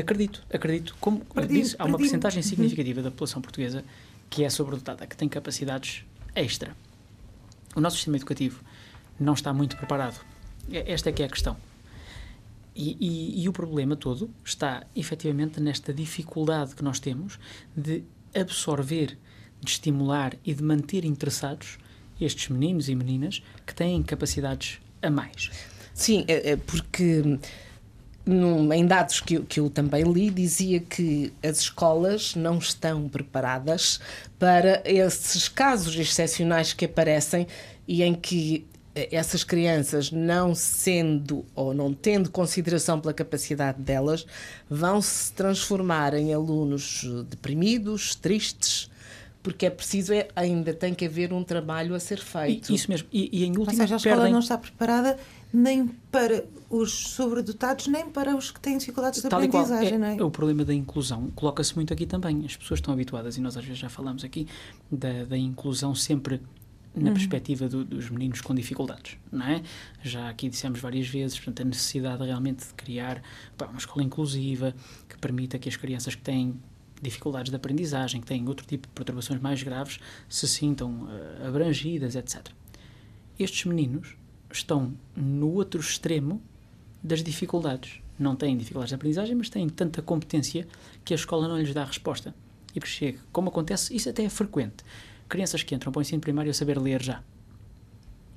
acredito, 0.00 0.44
acredito. 0.52 0.94
Como 1.00 1.20
perdi, 1.24 1.62
disse, 1.62 1.76
há 1.78 1.86
uma 1.86 1.98
porcentagem 1.98 2.42
significativa 2.42 3.02
da 3.02 3.10
população 3.10 3.42
portuguesa 3.42 3.82
que 4.30 4.44
é 4.44 4.50
sobredotada, 4.50 5.06
que 5.06 5.16
tem 5.16 5.28
capacidades 5.28 6.04
extra. 6.36 6.76
O 7.74 7.80
nosso 7.80 7.96
sistema 7.96 8.16
educativo 8.16 8.60
não 9.18 9.32
está 9.32 9.52
muito 9.52 9.76
preparado. 9.76 10.20
É, 10.72 10.92
esta 10.92 11.10
é 11.10 11.12
que 11.12 11.22
é 11.22 11.26
a 11.26 11.28
questão. 11.28 11.56
E, 12.74 12.96
e, 13.00 13.42
e, 13.42 13.48
o 13.48 13.52
problema 13.52 13.96
todo 13.96 14.30
está 14.44 14.86
efetivamente 14.94 15.60
nesta 15.60 15.92
dificuldade 15.92 16.76
que 16.76 16.84
nós 16.84 17.00
temos 17.00 17.38
de 17.76 18.04
absorver, 18.32 19.18
de 19.60 19.70
estimular 19.70 20.36
e 20.44 20.54
de 20.54 20.62
manter 20.62 21.04
interessados 21.04 21.76
estes 22.20 22.48
meninos 22.48 22.88
e 22.88 22.94
meninas 22.94 23.42
que 23.66 23.74
têm 23.74 24.00
capacidades 24.02 24.78
a 25.02 25.10
mais. 25.10 25.50
Sim, 25.92 26.24
é, 26.28 26.52
é 26.52 26.56
porque 26.56 27.40
num, 28.28 28.72
em 28.72 28.86
dados 28.86 29.20
que, 29.20 29.40
que 29.40 29.58
eu 29.58 29.70
também 29.70 30.02
li, 30.04 30.30
dizia 30.30 30.78
que 30.78 31.32
as 31.42 31.60
escolas 31.60 32.36
não 32.36 32.58
estão 32.58 33.08
preparadas 33.08 33.98
para 34.38 34.82
esses 34.84 35.48
casos 35.48 35.96
excepcionais 35.96 36.72
que 36.72 36.84
aparecem 36.84 37.46
e 37.86 38.02
em 38.02 38.14
que 38.14 38.66
essas 39.10 39.44
crianças, 39.44 40.10
não 40.10 40.54
sendo 40.54 41.44
ou 41.54 41.74
não 41.74 41.92
tendo 41.92 42.30
consideração 42.30 43.00
pela 43.00 43.12
capacidade 43.12 43.80
delas, 43.80 44.26
vão 44.68 45.00
se 45.00 45.32
transformar 45.32 46.14
em 46.14 46.32
alunos 46.32 47.04
deprimidos, 47.28 48.14
tristes, 48.14 48.90
porque 49.42 49.66
é 49.66 49.70
preciso, 49.70 50.12
é, 50.12 50.28
ainda 50.34 50.74
tem 50.74 50.94
que 50.94 51.06
haver 51.06 51.32
um 51.32 51.42
trabalho 51.44 51.94
a 51.94 52.00
ser 52.00 52.18
feito. 52.18 52.70
E, 52.70 52.74
isso 52.74 52.90
mesmo. 52.90 53.08
E, 53.12 53.30
e 53.32 53.44
em 53.44 53.56
última, 53.56 53.72
Ou 53.72 53.76
seja, 53.76 53.94
a 53.94 53.96
escola 53.96 54.16
perdem... 54.16 54.32
não 54.32 54.40
está 54.40 54.58
preparada 54.58 55.16
nem 55.52 55.88
para 56.10 56.44
os 56.68 56.92
sobredotados, 56.92 57.86
nem 57.86 58.10
para 58.10 58.36
os 58.36 58.50
que 58.50 58.60
têm 58.60 58.76
dificuldades 58.76 59.22
de 59.22 59.28
Tal 59.28 59.40
aprendizagem. 59.40 59.94
É, 59.94 59.98
não 59.98 60.06
é? 60.06 60.22
O 60.22 60.30
problema 60.30 60.64
da 60.64 60.74
inclusão 60.74 61.30
coloca-se 61.34 61.74
muito 61.74 61.92
aqui 61.92 62.04
também. 62.04 62.44
As 62.44 62.56
pessoas 62.56 62.78
estão 62.78 62.92
habituadas, 62.92 63.36
e 63.36 63.40
nós 63.40 63.56
às 63.56 63.64
vezes 63.64 63.78
já 63.78 63.88
falamos 63.88 64.24
aqui, 64.24 64.46
da, 64.90 65.24
da 65.24 65.38
inclusão 65.38 65.94
sempre 65.94 66.42
na 66.94 67.08
uhum. 67.08 67.14
perspectiva 67.14 67.68
do, 67.68 67.84
dos 67.84 68.10
meninos 68.10 68.40
com 68.40 68.54
dificuldades, 68.54 69.16
não 69.30 69.46
é? 69.46 69.62
Já 70.02 70.28
aqui 70.28 70.48
dissemos 70.48 70.80
várias 70.80 71.06
vezes, 71.06 71.38
portanto, 71.38 71.62
a 71.62 71.64
necessidade 71.64 72.24
realmente 72.24 72.66
de 72.66 72.74
criar 72.74 73.22
pá, 73.56 73.66
uma 73.66 73.78
escola 73.78 74.02
inclusiva 74.02 74.74
que 75.08 75.16
permita 75.18 75.58
que 75.58 75.68
as 75.68 75.76
crianças 75.76 76.14
que 76.14 76.22
têm 76.22 76.54
dificuldades 77.00 77.50
de 77.50 77.56
aprendizagem, 77.56 78.20
que 78.20 78.26
têm 78.26 78.46
outro 78.48 78.66
tipo 78.66 78.88
de 78.88 78.94
perturbações 78.94 79.40
mais 79.40 79.62
graves, 79.62 80.00
se 80.28 80.48
sintam 80.48 81.04
uh, 81.04 81.46
abrangidas, 81.46 82.16
etc. 82.16 82.48
Estes 83.38 83.64
meninos 83.64 84.16
estão 84.52 84.94
no 85.14 85.52
outro 85.52 85.80
extremo 85.80 86.42
das 87.02 87.22
dificuldades. 87.22 88.00
Não 88.18 88.34
têm 88.34 88.56
dificuldades 88.56 88.88
de 88.88 88.94
aprendizagem, 88.96 89.36
mas 89.36 89.48
têm 89.48 89.68
tanta 89.68 90.02
competência 90.02 90.66
que 91.04 91.14
a 91.14 91.16
escola 91.16 91.46
não 91.46 91.58
lhes 91.58 91.72
dá 91.72 91.84
resposta. 91.84 92.34
E 92.74 92.86
chega, 92.86 93.20
como 93.32 93.48
acontece, 93.48 93.94
isso 93.94 94.08
até 94.08 94.24
é 94.24 94.28
frequente. 94.28 94.84
Crianças 95.28 95.62
que 95.62 95.74
entram 95.74 95.92
para 95.92 96.00
o 96.00 96.02
ensino 96.02 96.20
primário 96.20 96.50
a 96.50 96.54
saber 96.54 96.78
ler 96.78 97.02
já. 97.02 97.22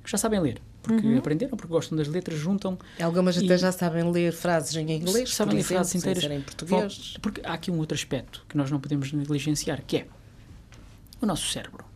Já 0.04 0.18
sabem 0.18 0.40
ler, 0.40 0.60
porque 0.82 1.06
uhum. 1.06 1.18
aprenderam, 1.18 1.56
porque 1.56 1.72
gostam 1.72 1.96
das 1.96 2.08
letras, 2.08 2.38
juntam. 2.38 2.76
Algumas 3.00 3.38
até 3.38 3.56
já 3.56 3.70
sabem 3.70 4.10
ler 4.10 4.32
frases 4.32 4.74
em 4.74 4.90
inglês, 4.90 5.32
sabem 5.32 5.56
ler 5.56 5.62
frases 5.62 5.94
inteiras 5.94 6.24
em 6.24 6.40
português. 6.40 7.16
Porque 7.22 7.40
há 7.44 7.54
aqui 7.54 7.70
um 7.70 7.78
outro 7.78 7.94
aspecto 7.94 8.44
que 8.48 8.56
nós 8.56 8.70
não 8.70 8.80
podemos 8.80 9.12
negligenciar, 9.12 9.82
que 9.86 9.98
é 9.98 10.06
o 11.20 11.26
nosso 11.26 11.48
cérebro 11.52 11.92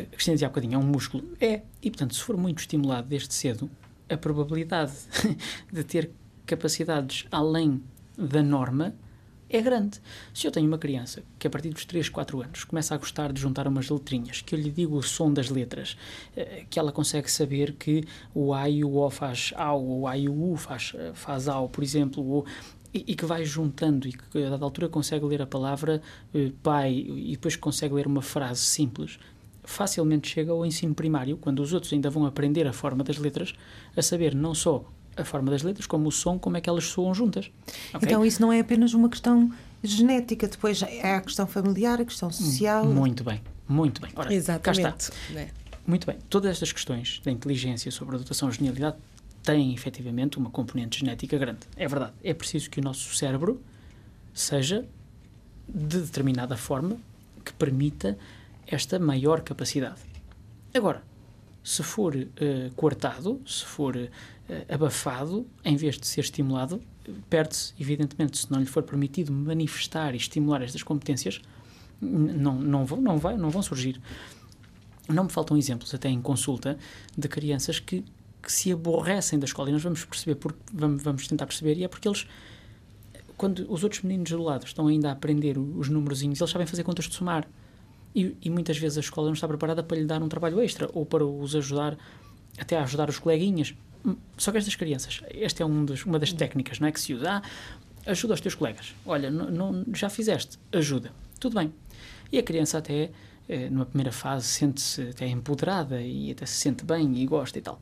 a 0.00 0.02
Cristina 0.04 0.34
dizia 0.34 0.46
há 0.46 0.50
bocadinho, 0.50 0.74
é 0.74 0.78
um 0.78 0.82
músculo. 0.82 1.24
É. 1.40 1.62
E, 1.82 1.90
portanto, 1.90 2.14
se 2.14 2.22
for 2.22 2.36
muito 2.36 2.60
estimulado 2.60 3.08
desde 3.08 3.32
cedo, 3.34 3.70
a 4.08 4.16
probabilidade 4.16 4.92
de 5.70 5.84
ter 5.84 6.10
capacidades 6.46 7.26
além 7.30 7.82
da 8.16 8.42
norma 8.42 8.94
é 9.52 9.60
grande. 9.60 10.00
Se 10.32 10.46
eu 10.46 10.50
tenho 10.50 10.66
uma 10.66 10.78
criança 10.78 11.22
que 11.38 11.46
a 11.46 11.50
partir 11.50 11.70
dos 11.70 11.84
3, 11.84 12.08
4 12.08 12.42
anos 12.42 12.64
começa 12.64 12.94
a 12.94 12.98
gostar 12.98 13.32
de 13.32 13.40
juntar 13.40 13.68
umas 13.68 13.88
letrinhas, 13.88 14.40
que 14.40 14.54
eu 14.54 14.58
lhe 14.58 14.70
digo 14.70 14.96
o 14.96 15.02
som 15.02 15.32
das 15.32 15.50
letras, 15.50 15.96
eh, 16.36 16.64
que 16.70 16.78
ela 16.78 16.90
consegue 16.90 17.30
saber 17.30 17.74
que 17.74 18.04
o 18.34 18.54
A 18.54 18.68
e 18.68 18.82
o 18.82 18.96
O 18.96 19.10
faz 19.10 19.52
AU, 19.56 20.00
o 20.00 20.08
A 20.08 20.16
e 20.16 20.28
o 20.28 20.52
U 20.52 20.56
faz, 20.56 20.92
eh, 20.94 21.12
faz 21.14 21.48
AU, 21.48 21.68
por 21.68 21.84
exemplo, 21.84 22.26
ou 22.26 22.46
e, 22.94 23.14
que 23.14 23.24
vai 23.24 23.44
juntando 23.44 24.06
e 24.06 24.12
que 24.12 24.44
a 24.44 24.50
dada 24.50 24.64
altura 24.64 24.88
consegue 24.88 25.24
ler 25.24 25.40
a 25.40 25.46
palavra 25.46 26.02
eh, 26.34 26.52
pai 26.62 26.92
e 26.92 27.32
depois 27.32 27.56
consegue 27.56 27.94
ler 27.94 28.06
uma 28.06 28.22
frase 28.22 28.60
simples 28.60 29.18
facilmente 29.64 30.28
chega 30.28 30.52
ao 30.52 30.66
ensino 30.66 30.94
primário, 30.94 31.36
quando 31.36 31.60
os 31.60 31.72
outros 31.72 31.92
ainda 31.92 32.10
vão 32.10 32.26
aprender 32.26 32.66
a 32.66 32.72
forma 32.72 33.04
das 33.04 33.18
letras, 33.18 33.54
a 33.96 34.02
saber 34.02 34.34
não 34.34 34.54
só 34.54 34.84
a 35.16 35.24
forma 35.24 35.50
das 35.50 35.62
letras, 35.62 35.86
como 35.86 36.08
o 36.08 36.12
som, 36.12 36.38
como 36.38 36.56
é 36.56 36.60
que 36.60 36.68
elas 36.68 36.84
soam 36.84 37.14
juntas. 37.14 37.50
Okay? 37.94 38.00
Então 38.02 38.24
isso 38.24 38.40
não 38.40 38.52
é 38.52 38.60
apenas 38.60 38.94
uma 38.94 39.08
questão 39.08 39.50
genética, 39.82 40.46
depois 40.48 40.82
é 40.82 41.14
a 41.14 41.20
questão 41.20 41.46
familiar, 41.46 42.00
a 42.00 42.04
questão 42.04 42.30
social. 42.30 42.86
Muito 42.86 43.24
bem, 43.24 43.40
muito 43.68 44.00
bem. 44.00 44.10
Ora, 44.14 44.32
Exatamente. 44.32 45.10
Né? 45.30 45.50
Muito 45.86 46.06
bem. 46.06 46.16
Todas 46.30 46.52
estas 46.52 46.72
questões 46.72 47.20
da 47.24 47.30
inteligência 47.30 47.90
sobre 47.90 48.16
a 48.16 48.18
dotação 48.18 48.48
e 48.48 48.52
genialidade 48.52 48.96
têm 49.42 49.74
efetivamente 49.74 50.38
uma 50.38 50.50
componente 50.50 51.00
genética 51.00 51.36
grande. 51.36 51.60
É 51.76 51.88
verdade. 51.88 52.12
É 52.22 52.32
preciso 52.32 52.70
que 52.70 52.80
o 52.80 52.82
nosso 52.82 53.14
cérebro 53.16 53.60
seja 54.32 54.86
de 55.68 56.00
determinada 56.00 56.56
forma 56.56 56.96
que 57.44 57.52
permita 57.52 58.16
esta 58.66 58.98
maior 58.98 59.40
capacidade. 59.40 60.00
Agora, 60.72 61.02
se 61.62 61.82
for 61.82 62.14
uh, 62.14 63.46
se 63.46 63.64
for 63.64 63.96
uh, 63.96 64.08
abafado, 64.68 65.46
em 65.64 65.76
vez 65.76 65.98
de 65.98 66.06
ser 66.06 66.20
estimulado, 66.20 66.82
perde-se, 67.28 67.72
evidentemente, 67.80 68.38
se 68.38 68.50
não 68.50 68.60
lhe 68.60 68.66
for 68.66 68.82
permitido 68.82 69.32
manifestar 69.32 70.14
e 70.14 70.16
estimular 70.16 70.62
estas 70.62 70.82
competências, 70.82 71.40
não, 72.00 72.54
não, 72.56 72.84
vão, 72.84 73.00
não, 73.00 73.18
vai, 73.18 73.36
não 73.36 73.50
vão 73.50 73.62
surgir. 73.62 74.00
Não 75.08 75.24
me 75.24 75.30
faltam 75.30 75.56
exemplos, 75.56 75.94
até 75.94 76.08
em 76.08 76.20
consulta, 76.20 76.78
de 77.16 77.28
crianças 77.28 77.78
que, 77.78 78.04
que 78.42 78.52
se 78.52 78.72
aborrecem 78.72 79.38
da 79.38 79.44
escola 79.44 79.68
e 79.68 79.72
nós 79.72 79.82
vamos 79.82 80.04
perceber, 80.04 80.36
porque, 80.36 80.58
vamos, 80.72 81.02
vamos 81.02 81.26
tentar 81.28 81.46
perceber, 81.46 81.76
e 81.76 81.84
é 81.84 81.88
porque 81.88 82.08
eles, 82.08 82.26
quando 83.36 83.70
os 83.70 83.84
outros 83.84 84.02
meninos 84.02 84.30
do 84.30 84.42
lado 84.42 84.64
estão 84.64 84.86
ainda 84.86 85.10
a 85.10 85.12
aprender 85.12 85.58
os 85.58 85.88
númerozinhos, 85.88 86.40
eles 86.40 86.50
sabem 86.50 86.66
fazer 86.66 86.82
contas 86.82 87.06
de 87.06 87.14
somar 87.14 87.46
e, 88.14 88.36
e, 88.42 88.50
muitas 88.50 88.76
vezes 88.78 88.98
a 88.98 89.00
escola 89.00 89.26
não 89.28 89.34
está 89.34 89.48
preparada 89.48 89.82
para 89.82 89.96
lhe 89.96 90.04
dar 90.04 90.22
um 90.22 90.28
trabalho 90.28 90.60
extra 90.60 90.88
ou 90.92 91.06
para 91.06 91.24
os 91.24 91.54
ajudar, 91.54 91.96
até 92.58 92.76
a 92.76 92.82
ajudar 92.82 93.08
os 93.08 93.18
coleguinhas. 93.18 93.74
Hum, 94.04 94.16
só 94.36 94.50
que 94.52 94.58
estas 94.58 94.74
crianças, 94.74 95.22
esta 95.30 95.62
é 95.62 95.66
um 95.66 95.84
dos, 95.84 96.04
uma 96.04 96.18
das 96.18 96.32
técnicas 96.32 96.78
não 96.78 96.88
é, 96.88 96.92
que 96.92 97.00
se 97.00 97.14
usa. 97.14 97.30
Ah, 97.30 97.42
ajuda 98.10 98.34
os 98.34 98.40
teus 98.40 98.54
colegas. 98.54 98.94
Olha, 99.06 99.30
não, 99.30 99.50
não- 99.50 99.84
já 99.94 100.08
fizeste, 100.08 100.58
ajuda. 100.72 101.12
Tudo 101.38 101.58
bem. 101.58 101.72
E 102.30 102.38
a 102.38 102.42
criança 102.42 102.78
até, 102.78 103.10
eh, 103.48 103.68
numa 103.70 103.86
primeira 103.86 104.12
fase, 104.12 104.46
sente-se 104.46 105.02
até 105.02 105.26
empoderada 105.28 106.00
e 106.00 106.30
até 106.30 106.46
se 106.46 106.54
sente 106.54 106.84
bem 106.84 107.16
e 107.18 107.26
gosta 107.26 107.58
e 107.58 107.62
tal. 107.62 107.80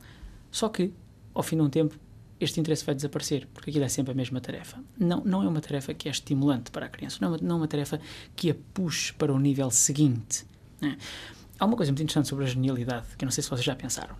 Só 0.50 0.68
que, 0.68 0.92
ao 1.32 1.42
fim 1.42 1.56
de 1.56 1.62
um 1.62 1.70
tempo, 1.70 1.96
este 2.40 2.58
interesse 2.58 2.84
vai 2.84 2.94
desaparecer, 2.94 3.46
porque 3.52 3.70
aquilo 3.70 3.84
é 3.84 3.88
sempre 3.88 4.12
a 4.12 4.14
mesma 4.14 4.40
tarefa. 4.40 4.82
Não, 4.98 5.22
não 5.24 5.42
é 5.42 5.48
uma 5.48 5.60
tarefa 5.60 5.92
que 5.92 6.08
é 6.08 6.10
estimulante 6.10 6.70
para 6.70 6.86
a 6.86 6.88
criança, 6.88 7.18
não 7.20 7.28
é 7.28 7.30
uma, 7.32 7.38
não 7.42 7.54
é 7.56 7.58
uma 7.58 7.68
tarefa 7.68 8.00
que 8.34 8.50
a 8.50 8.54
puxe 8.72 9.12
para 9.12 9.32
o 9.32 9.38
nível 9.38 9.70
seguinte. 9.70 10.46
né? 10.80 10.96
Há 11.58 11.66
uma 11.66 11.76
coisa 11.76 11.92
muito 11.92 12.02
interessante 12.02 12.28
sobre 12.28 12.44
a 12.44 12.48
genialidade, 12.48 13.06
que 13.18 13.24
eu 13.24 13.26
não 13.26 13.30
sei 13.32 13.44
se 13.44 13.50
vocês 13.50 13.64
já 13.64 13.76
pensaram. 13.76 14.16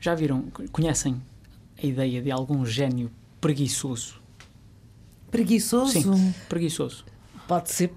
Já 0.00 0.14
viram, 0.14 0.42
conhecem 0.72 1.22
a 1.80 1.86
ideia 1.86 2.20
de 2.20 2.30
algum 2.30 2.64
gênio 2.66 3.10
preguiçoso? 3.40 4.20
Preguiçoso. 5.30 5.92
Sim, 5.92 6.34
preguiçoso. 6.48 7.04
Pode 7.46 7.70
ser 7.70 7.92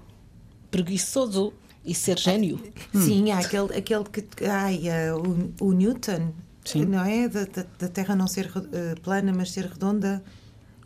preguiçoso 0.70 1.52
e 1.84 1.94
ser 1.94 2.18
gênio. 2.18 2.60
Sim, 2.94 3.30
há 3.32 3.38
aquele, 3.38 3.76
aquele 3.76 4.04
que. 4.04 4.44
Ai, 4.44 4.88
eh, 4.88 5.12
o, 5.12 5.52
o 5.60 5.72
Newton. 5.72 6.32
Sim. 6.64 6.86
Não 6.86 7.04
é? 7.04 7.28
Da, 7.28 7.46
da, 7.78 7.88
Terra 7.88 8.16
não 8.16 8.26
ser 8.26 8.50
eh, 8.72 8.94
plana, 9.02 9.32
mas 9.34 9.52
ser 9.52 9.66
redonda. 9.66 10.22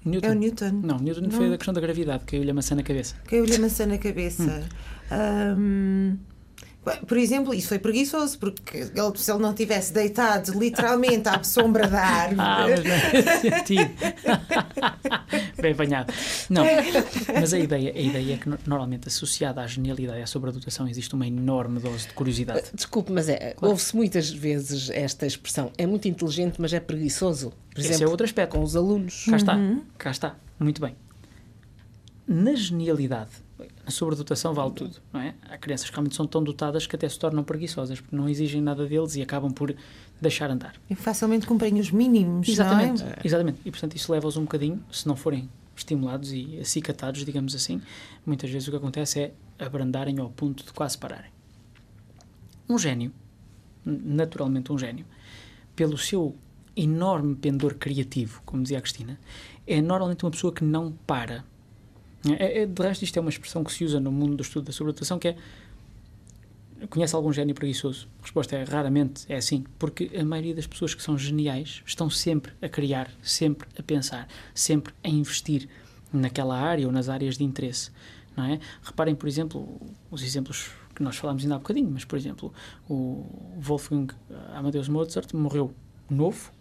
Newton. 0.04 0.26
É 0.26 0.30
o 0.30 0.34
Newton. 0.34 0.80
Não, 0.82 0.98
Newton 0.98 1.30
foi 1.30 1.44
Não. 1.44 1.50
da 1.50 1.56
questão 1.56 1.74
da 1.74 1.80
gravidade, 1.80 2.24
caiu-lhe 2.24 2.50
a 2.50 2.54
maçã 2.54 2.74
na 2.74 2.82
cabeça. 2.82 3.14
Caiu-lhe 3.24 3.54
a 3.54 3.58
maçã 3.58 3.86
na 3.86 3.98
cabeça. 3.98 4.44
Bem, 5.10 6.18
por 7.06 7.16
exemplo, 7.16 7.54
isso 7.54 7.68
foi 7.68 7.78
preguiçoso, 7.78 8.38
porque 8.38 8.78
ele, 8.78 9.12
se 9.16 9.30
ele 9.30 9.40
não 9.40 9.54
tivesse 9.54 9.92
deitado 9.92 10.52
literalmente 10.58 11.28
à 11.28 11.42
sombra 11.42 11.86
da 11.88 12.00
árvore. 12.00 12.40
Ah, 12.40 12.66
mas 12.68 12.84
não 12.84 13.40
sentido. 13.40 13.90
Bem 15.60 15.72
apanhado. 15.72 16.12
Não, 16.50 16.64
mas 17.34 17.52
a 17.52 17.58
ideia, 17.58 17.92
a 17.94 17.98
ideia 18.00 18.34
é 18.34 18.36
que 18.36 18.48
no- 18.48 18.58
normalmente 18.66 19.08
associada 19.08 19.60
à 19.60 19.66
genialidade 19.66 20.18
e 20.20 20.22
à 20.22 20.26
sobredotação 20.26 20.88
existe 20.88 21.14
uma 21.14 21.26
enorme 21.26 21.80
dose 21.80 22.06
de 22.08 22.14
curiosidade. 22.14 22.64
Desculpe, 22.74 23.12
mas 23.12 23.28
é, 23.28 23.54
ouve-se 23.60 23.94
muitas 23.96 24.30
vezes 24.30 24.90
esta 24.90 25.26
expressão. 25.26 25.70
É 25.76 25.86
muito 25.86 26.06
inteligente, 26.08 26.60
mas 26.60 26.72
é 26.72 26.80
preguiçoso. 26.80 27.52
Por 27.74 27.80
Esse 27.80 27.90
exemplo, 27.90 28.06
é 28.06 28.10
outro 28.10 28.24
aspecto. 28.24 28.56
com 28.56 28.62
os 28.62 28.74
alunos. 28.76 29.24
Cá 29.28 29.36
está, 29.36 29.58
cá 29.96 30.10
está. 30.10 30.36
Muito 30.58 30.80
bem. 30.80 30.96
Na 32.26 32.54
genialidade, 32.54 33.30
na 33.88 33.90
sobredotação 33.90 34.52
vale 34.52 34.72
tudo, 34.72 34.98
não 35.10 35.18
é? 35.18 35.34
Há 35.48 35.56
crianças 35.56 35.88
que 35.88 35.96
realmente 35.96 36.14
são 36.14 36.26
tão 36.26 36.44
dotadas 36.44 36.86
que 36.86 36.94
até 36.94 37.08
se 37.08 37.18
tornam 37.18 37.42
preguiçosas, 37.42 37.98
porque 37.98 38.14
não 38.14 38.28
exigem 38.28 38.60
nada 38.60 38.86
deles 38.86 39.16
e 39.16 39.22
acabam 39.22 39.50
por 39.50 39.74
deixar 40.20 40.50
andar. 40.50 40.74
E 40.90 40.94
facilmente 40.94 41.46
cumprem 41.46 41.80
os 41.80 41.90
mínimos, 41.90 42.46
Exatamente, 42.46 43.02
não 43.02 43.10
é? 43.10 43.16
exatamente. 43.24 43.60
E 43.64 43.70
portanto 43.70 43.96
isso 43.96 44.12
leva-os 44.12 44.36
um 44.36 44.42
bocadinho, 44.42 44.84
se 44.92 45.08
não 45.08 45.16
forem 45.16 45.48
estimulados 45.74 46.34
e 46.34 46.58
acicatados, 46.60 47.24
digamos 47.24 47.54
assim, 47.54 47.80
muitas 48.26 48.50
vezes 48.50 48.68
o 48.68 48.70
que 48.70 48.76
acontece 48.76 49.20
é 49.20 49.32
abrandarem 49.58 50.18
ao 50.18 50.28
ponto 50.28 50.66
de 50.66 50.72
quase 50.74 50.98
pararem. 50.98 51.30
Um 52.68 52.76
gênio, 52.76 53.10
naturalmente 53.86 54.70
um 54.70 54.76
gênio, 54.76 55.06
pelo 55.74 55.96
seu 55.96 56.36
enorme 56.76 57.34
pendor 57.36 57.74
criativo, 57.76 58.42
como 58.44 58.62
dizia 58.62 58.76
a 58.76 58.82
Cristina, 58.82 59.18
é 59.66 59.80
normalmente 59.80 60.26
uma 60.26 60.30
pessoa 60.30 60.52
que 60.52 60.62
não 60.62 60.92
para. 61.06 61.42
É, 62.34 62.62
é, 62.62 62.66
de 62.66 62.82
resto, 62.82 63.02
isto 63.02 63.16
é 63.16 63.20
uma 63.20 63.30
expressão 63.30 63.62
que 63.62 63.72
se 63.72 63.84
usa 63.84 64.00
no 64.00 64.10
mundo 64.10 64.36
do 64.36 64.42
estudo 64.42 64.66
da 64.66 64.72
sobredotação, 64.72 65.18
que 65.18 65.28
é 65.28 65.36
Conhece 66.90 67.14
algum 67.16 67.32
gênio 67.32 67.56
preguiçoso? 67.56 68.08
A 68.20 68.22
resposta 68.22 68.56
é 68.56 68.62
raramente, 68.62 69.24
é 69.28 69.36
assim, 69.36 69.64
porque 69.80 70.10
a 70.16 70.24
maioria 70.24 70.54
das 70.54 70.66
pessoas 70.66 70.94
que 70.94 71.02
são 71.02 71.18
geniais 71.18 71.82
estão 71.84 72.08
sempre 72.08 72.52
a 72.62 72.68
criar, 72.68 73.10
sempre 73.20 73.66
a 73.76 73.82
pensar, 73.82 74.28
sempre 74.54 74.94
a 75.02 75.08
investir 75.08 75.68
naquela 76.12 76.56
área 76.56 76.86
ou 76.86 76.92
nas 76.92 77.08
áreas 77.08 77.36
de 77.36 77.42
interesse, 77.42 77.90
não 78.36 78.44
é? 78.44 78.60
Reparem, 78.80 79.16
por 79.16 79.26
exemplo, 79.26 79.80
os 80.08 80.22
exemplos 80.22 80.70
que 80.94 81.02
nós 81.02 81.16
falámos 81.16 81.42
ainda 81.42 81.56
há 81.56 81.58
bocadinho, 81.58 81.90
mas, 81.90 82.04
por 82.04 82.16
exemplo, 82.16 82.52
o 82.88 83.26
Wolfgang 83.60 84.14
Amadeus 84.54 84.88
Mozart 84.88 85.34
morreu 85.34 85.74
novo 86.08 86.52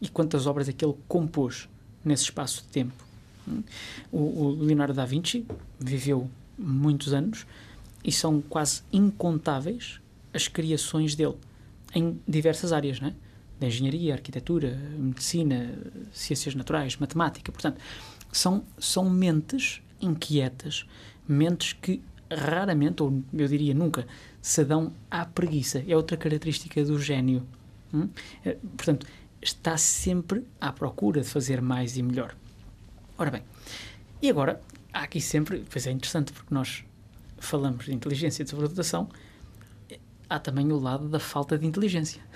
e 0.00 0.08
quantas 0.08 0.46
obras 0.46 0.68
é 0.68 0.72
que 0.72 0.84
ele 0.84 0.94
compôs 1.08 1.68
nesse 2.04 2.22
espaço 2.24 2.62
de 2.62 2.68
tempo? 2.68 3.04
O, 4.10 4.18
o 4.18 4.50
Leonardo 4.64 4.94
da 4.94 5.04
Vinci 5.04 5.46
viveu 5.78 6.30
muitos 6.58 7.12
anos 7.12 7.46
e 8.02 8.12
são 8.12 8.40
quase 8.40 8.82
incontáveis 8.92 10.00
as 10.32 10.48
criações 10.48 11.14
dele 11.14 11.36
em 11.94 12.20
diversas 12.26 12.72
áreas, 12.72 13.00
não 13.00 13.08
é? 13.08 13.14
Da 13.60 13.68
engenharia, 13.68 14.14
arquitetura, 14.14 14.76
medicina, 14.98 15.74
ciências 16.12 16.54
naturais, 16.54 16.96
matemática. 16.96 17.52
Portanto, 17.52 17.80
são, 18.32 18.64
são 18.78 19.08
mentes 19.08 19.80
inquietas, 20.00 20.84
mentes 21.26 21.72
que 21.72 22.02
raramente, 22.30 23.02
ou 23.02 23.22
eu 23.32 23.46
diria 23.46 23.72
nunca, 23.72 24.06
se 24.42 24.64
dão 24.64 24.92
à 25.10 25.24
preguiça. 25.24 25.84
É 25.86 25.96
outra 25.96 26.16
característica 26.16 26.84
do 26.84 26.98
gênio. 26.98 27.46
hum? 27.92 28.08
Eh, 28.44 28.56
Portanto, 28.76 29.06
está 29.40 29.76
sempre 29.76 30.44
à 30.60 30.72
procura 30.72 31.20
de 31.20 31.28
fazer 31.28 31.60
mais 31.60 31.96
e 31.96 32.02
melhor. 32.02 32.34
Ora 33.16 33.30
bem, 33.30 33.42
e 34.20 34.28
agora, 34.28 34.60
há 34.92 35.02
aqui 35.02 35.20
sempre, 35.20 35.64
pois 35.70 35.86
é 35.86 35.90
interessante, 35.90 36.32
porque 36.32 36.52
nós 36.52 36.84
falamos 37.38 37.84
de 37.84 37.94
inteligência 37.94 38.42
e 38.42 38.44
de 38.44 38.50
sobredotação, 38.50 39.08
há 40.28 40.38
também 40.38 40.72
o 40.72 40.78
lado 40.78 41.08
da 41.08 41.20
falta 41.20 41.58
de 41.58 41.66
inteligência. 41.66 42.22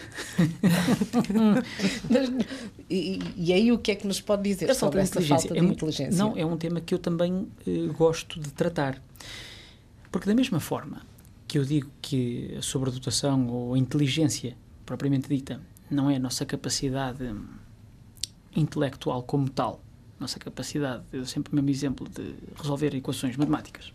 E, 2.90 3.20
e 3.36 3.52
aí 3.52 3.70
o 3.70 3.78
que 3.78 3.90
é 3.90 3.94
que 3.94 4.06
nos 4.06 4.18
pode 4.18 4.44
dizer 4.44 4.74
sobre 4.74 5.02
essa 5.02 5.20
falta 5.20 5.52
de 5.52 5.60
é 5.60 5.62
inteligência? 5.62 6.16
Não, 6.16 6.34
é 6.34 6.42
um 6.46 6.56
tema 6.56 6.80
que 6.80 6.94
eu 6.94 6.98
também 6.98 7.46
eh, 7.66 7.86
gosto 7.92 8.40
de 8.40 8.50
tratar. 8.50 8.98
Porque 10.10 10.26
da 10.26 10.34
mesma 10.34 10.58
forma 10.58 11.02
que 11.46 11.58
eu 11.58 11.64
digo 11.64 11.90
que 12.00 12.54
a 12.56 12.62
sobredotação 12.62 13.46
ou 13.48 13.74
a 13.74 13.78
inteligência 13.78 14.56
propriamente 14.86 15.28
dita 15.28 15.60
não 15.90 16.10
é 16.10 16.16
a 16.16 16.18
nossa 16.18 16.46
capacidade 16.46 17.22
hum, 17.24 17.44
intelectual 18.56 19.22
como 19.22 19.50
tal, 19.50 19.82
nossa 20.18 20.38
capacidade, 20.38 21.04
eu 21.12 21.24
sempre 21.24 21.52
o 21.52 21.56
mesmo 21.56 21.70
exemplo 21.70 22.08
de 22.08 22.34
resolver 22.56 22.94
equações 22.94 23.36
matemáticas. 23.36 23.92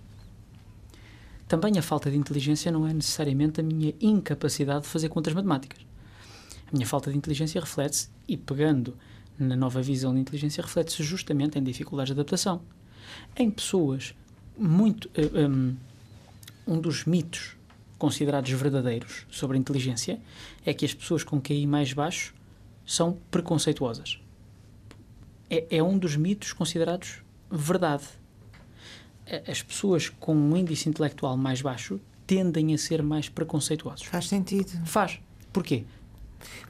Também 1.48 1.78
a 1.78 1.82
falta 1.82 2.10
de 2.10 2.18
inteligência 2.18 2.72
não 2.72 2.88
é 2.88 2.94
necessariamente 2.94 3.60
a 3.60 3.64
minha 3.64 3.94
incapacidade 4.02 4.84
de 4.84 4.88
fazer 4.88 5.10
contas 5.10 5.34
matemáticas. 5.34 5.86
A 6.68 6.72
minha 6.72 6.88
falta 6.88 7.12
de 7.12 7.18
inteligência 7.18 7.60
reflete-se, 7.60 8.10
e 8.28 8.38
pegando 8.38 8.98
na 9.38 9.56
nova 9.56 9.82
visão 9.82 10.14
de 10.14 10.20
inteligência, 10.20 10.64
reflete-se 10.64 11.04
justamente 11.04 11.60
em 11.60 11.64
dificuldades 11.64 12.14
de 12.14 12.20
adaptação. 12.20 12.62
Em 13.36 13.52
pessoas 13.52 14.16
muito. 14.58 15.10
eh, 15.16 15.48
um, 15.48 15.76
um 16.66 16.80
dos 16.80 17.06
mitos 17.06 17.58
considerados 17.98 18.50
verdadeiros 18.52 19.26
sobre 19.30 19.58
a 19.58 19.60
inteligência 19.60 20.20
é 20.66 20.74
que 20.74 20.86
as 20.86 20.94
pessoas 20.94 21.24
com 21.24 21.42
QI 21.42 21.68
mais 21.68 21.94
baixo 21.94 22.34
são 22.86 23.18
preconceituosas. 23.30 24.23
É, 25.54 25.78
é 25.78 25.84
um 25.84 25.98
dos 25.98 26.16
mitos 26.16 26.52
considerados 26.54 27.22
verdade. 27.52 28.04
As 29.48 29.62
pessoas 29.62 30.10
com 30.10 30.36
um 30.36 30.58
índice 30.58 30.90
intelectual 30.90 31.38
mais 31.38 31.62
baixo 31.62 32.00
tendem 32.26 32.74
a 32.74 32.78
ser 32.78 33.04
mais 33.04 33.30
preconceituosos. 33.30 34.06
Faz 34.06 34.28
sentido. 34.28 34.72
Faz. 34.86 35.20
Porquê? 35.52 35.84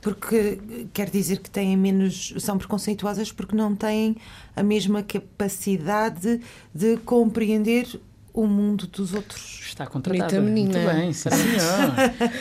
Porque 0.01 0.59
quer 0.93 1.09
dizer 1.09 1.39
que 1.39 1.49
têm 1.49 1.75
menos. 1.77 2.33
são 2.39 2.57
preconceituosas 2.57 3.31
porque 3.31 3.55
não 3.55 3.75
têm 3.75 4.17
a 4.55 4.61
mesma 4.61 5.01
capacidade 5.01 6.41
de 6.73 6.97
compreender 6.97 7.87
o 8.33 8.47
mundo 8.47 8.87
dos 8.87 9.13
outros. 9.13 9.61
Está 9.63 9.85
contratada. 9.85 10.41
Muito 10.41 10.73
bem, 10.73 11.13
sim. 11.13 11.29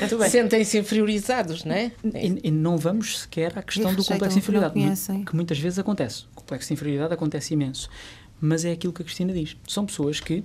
Muito 0.01 0.19
bem. 0.19 0.31
Sentem-se 0.31 0.79
inferiorizados, 0.79 1.65
não 1.65 1.75
é? 1.75 1.93
E, 2.03 2.49
e 2.49 2.51
não 2.51 2.77
vamos 2.79 3.21
sequer 3.21 3.59
à 3.59 3.63
questão 3.63 3.95
do 3.95 4.03
complexo 4.03 4.29
de 4.29 4.35
que 4.35 4.39
inferioridade, 4.39 4.75
conhecem. 4.75 5.25
que 5.25 5.35
muitas 5.35 5.59
vezes 5.59 5.79
acontece. 5.79 6.25
Complexo 6.53 6.69
de 6.69 6.75
inferioridade 6.75 7.15
acontece 7.15 7.55
imenso. 7.55 7.89
Mas 8.41 8.65
é 8.65 8.73
aquilo 8.73 8.93
que 8.93 9.01
a 9.01 9.05
Cristina 9.05 9.33
diz. 9.33 9.57
São 9.67 9.87
pessoas 9.87 10.21
que, 10.21 10.45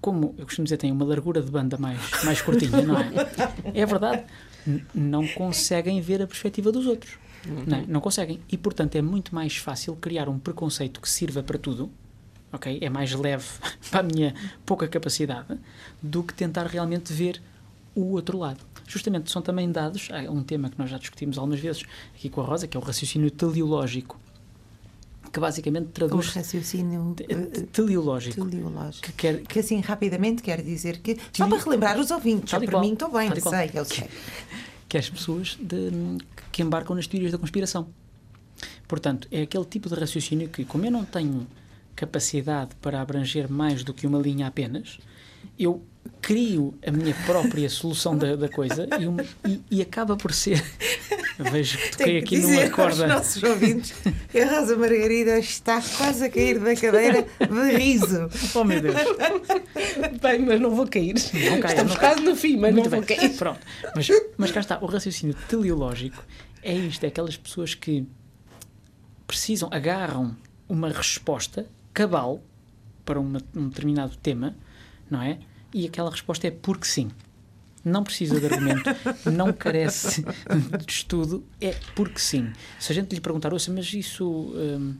como 0.00 0.34
eu 0.36 0.44
costumo 0.44 0.64
dizer, 0.64 0.78
têm 0.78 0.90
uma 0.90 1.04
largura 1.04 1.40
de 1.40 1.48
banda 1.50 1.76
mais, 1.78 2.00
mais 2.24 2.42
curtinha, 2.42 2.82
não 2.82 2.98
é? 2.98 3.08
É 3.72 3.86
verdade. 3.86 4.24
N- 4.66 4.84
não 4.92 5.28
conseguem 5.28 6.00
ver 6.00 6.20
a 6.22 6.26
perspectiva 6.26 6.72
dos 6.72 6.86
outros. 6.86 7.18
Não, 7.66 7.78
é? 7.78 7.84
não 7.86 8.00
conseguem. 8.00 8.40
E, 8.50 8.58
portanto, 8.58 8.96
é 8.96 9.02
muito 9.02 9.32
mais 9.32 9.56
fácil 9.56 9.94
criar 9.94 10.28
um 10.28 10.38
preconceito 10.40 11.00
que 11.00 11.08
sirva 11.08 11.40
para 11.42 11.56
tudo, 11.56 11.88
ok? 12.52 12.78
É 12.82 12.90
mais 12.90 13.12
leve 13.14 13.46
para 13.92 14.00
a 14.00 14.02
minha 14.02 14.34
pouca 14.66 14.88
capacidade 14.88 15.56
do 16.02 16.24
que 16.24 16.34
tentar 16.34 16.66
realmente 16.66 17.12
ver 17.12 17.40
o 17.94 18.12
outro 18.12 18.38
lado. 18.38 18.58
Justamente 18.88 19.30
são 19.30 19.40
também 19.42 19.70
dados, 19.70 20.08
há 20.10 20.28
um 20.32 20.42
tema 20.42 20.68
que 20.70 20.78
nós 20.78 20.90
já 20.90 20.98
discutimos 20.98 21.38
algumas 21.38 21.60
vezes 21.60 21.84
aqui 22.14 22.28
com 22.28 22.40
a 22.40 22.44
Rosa, 22.44 22.66
que 22.66 22.76
é 22.76 22.80
o 22.80 22.82
raciocínio 22.82 23.30
teleológico, 23.30 24.18
que 25.38 25.40
basicamente 25.40 25.86
traduz 25.92 26.28
raciocínio 26.34 27.14
te- 27.16 27.24
eh, 27.28 27.34
te- 27.46 27.62
teleológico, 27.62 28.44
teleológico. 28.44 29.06
que 29.06 29.12
quer 29.12 29.42
Que 29.42 29.60
assim 29.60 29.80
rapidamente 29.80 30.42
quer 30.42 30.62
dizer 30.62 30.98
que. 31.00 31.16
Só 31.32 31.46
para 31.46 31.58
relembrar 31.58 31.98
os 31.98 32.10
ouvintes, 32.10 32.50
para 32.52 32.80
mim 32.80 32.92
estou 32.92 33.10
bem, 33.12 33.30
sei, 33.40 33.70
eu 33.74 33.84
sei. 33.84 34.08
que 34.88 34.96
é 34.96 35.00
as 35.00 35.08
pessoas 35.08 35.56
de- 35.60 36.18
que 36.50 36.62
embarcam 36.62 36.96
nas 36.96 37.06
teorias 37.06 37.30
da 37.32 37.38
conspiração. 37.38 37.88
Portanto, 38.88 39.28
é 39.30 39.42
aquele 39.42 39.64
tipo 39.64 39.88
de 39.88 39.94
raciocínio 39.94 40.48
que, 40.48 40.64
como 40.64 40.84
eu 40.84 40.90
não 40.90 41.04
tenho 41.04 41.46
capacidade 41.94 42.74
para 42.80 43.00
abranger 43.00 43.50
mais 43.50 43.84
do 43.84 43.92
que 43.94 44.06
uma 44.06 44.18
linha 44.18 44.46
apenas, 44.46 44.98
eu 45.58 45.82
crio 46.20 46.74
a 46.86 46.90
minha 46.90 47.14
própria 47.26 47.68
solução 47.68 48.16
da, 48.16 48.36
da 48.36 48.48
coisa 48.48 48.88
e, 48.98 49.06
uma, 49.06 49.24
e, 49.46 49.60
e, 49.70 49.82
acaba 49.82 50.16
por 50.16 50.32
ser. 50.32 50.62
Vejo 51.38 51.78
que 51.78 51.90
toquei 51.96 52.18
aqui 52.18 52.38
numa 52.38 52.68
corda. 52.70 53.04
Aos 53.04 53.14
nossos 53.14 53.42
ouvintes, 53.42 53.94
a 54.06 54.58
Rosa 54.58 54.76
Margarida 54.76 55.38
está 55.38 55.80
quase 55.80 56.24
a 56.24 56.30
cair 56.30 56.58
da 56.58 56.74
cadeira 56.74 57.22
de 57.22 57.76
riso. 57.76 58.28
Oh 58.54 58.64
meu 58.64 58.80
Deus! 58.80 58.96
Bem, 60.20 60.40
mas 60.40 60.60
não 60.60 60.70
vou 60.70 60.86
cair. 60.86 61.14
Não 61.14 61.60
caia, 61.60 61.72
Estamos 61.72 61.92
não 61.92 62.00
quase 62.00 62.20
no 62.22 62.34
fim, 62.36 62.56
mas 62.56 62.72
Muito 62.74 62.90
não 62.90 63.00
bem. 63.00 63.00
vou 63.00 63.16
cair. 63.16 63.36
Pronto. 63.36 63.60
Mas, 63.94 64.08
mas 64.36 64.50
cá 64.50 64.60
está, 64.60 64.78
o 64.80 64.86
raciocínio 64.86 65.34
teleológico 65.48 66.24
é 66.62 66.74
isto: 66.74 67.04
é 67.04 67.08
aquelas 67.08 67.36
pessoas 67.36 67.74
que 67.74 68.06
precisam, 69.26 69.68
agarram 69.70 70.36
uma 70.68 70.88
resposta 70.90 71.66
cabal 71.94 72.42
para 73.04 73.18
uma, 73.18 73.40
um 73.54 73.68
determinado 73.68 74.16
tema, 74.16 74.54
não 75.10 75.22
é? 75.22 75.38
E 75.78 75.86
aquela 75.86 76.10
resposta 76.10 76.44
é 76.44 76.50
porque 76.50 76.84
sim. 76.84 77.08
Não 77.84 78.02
precisa 78.02 78.40
de 78.40 78.46
argumento, 78.46 78.90
não 79.30 79.52
carece 79.52 80.22
de 80.24 80.92
estudo, 80.92 81.44
é 81.60 81.72
porque 81.94 82.18
sim. 82.18 82.52
Se 82.80 82.90
a 82.90 82.94
gente 82.96 83.14
lhe 83.14 83.20
perguntar, 83.20 83.52
ouça, 83.52 83.72
mas 83.72 83.94
isso. 83.94 84.28
Hum, 84.28 84.96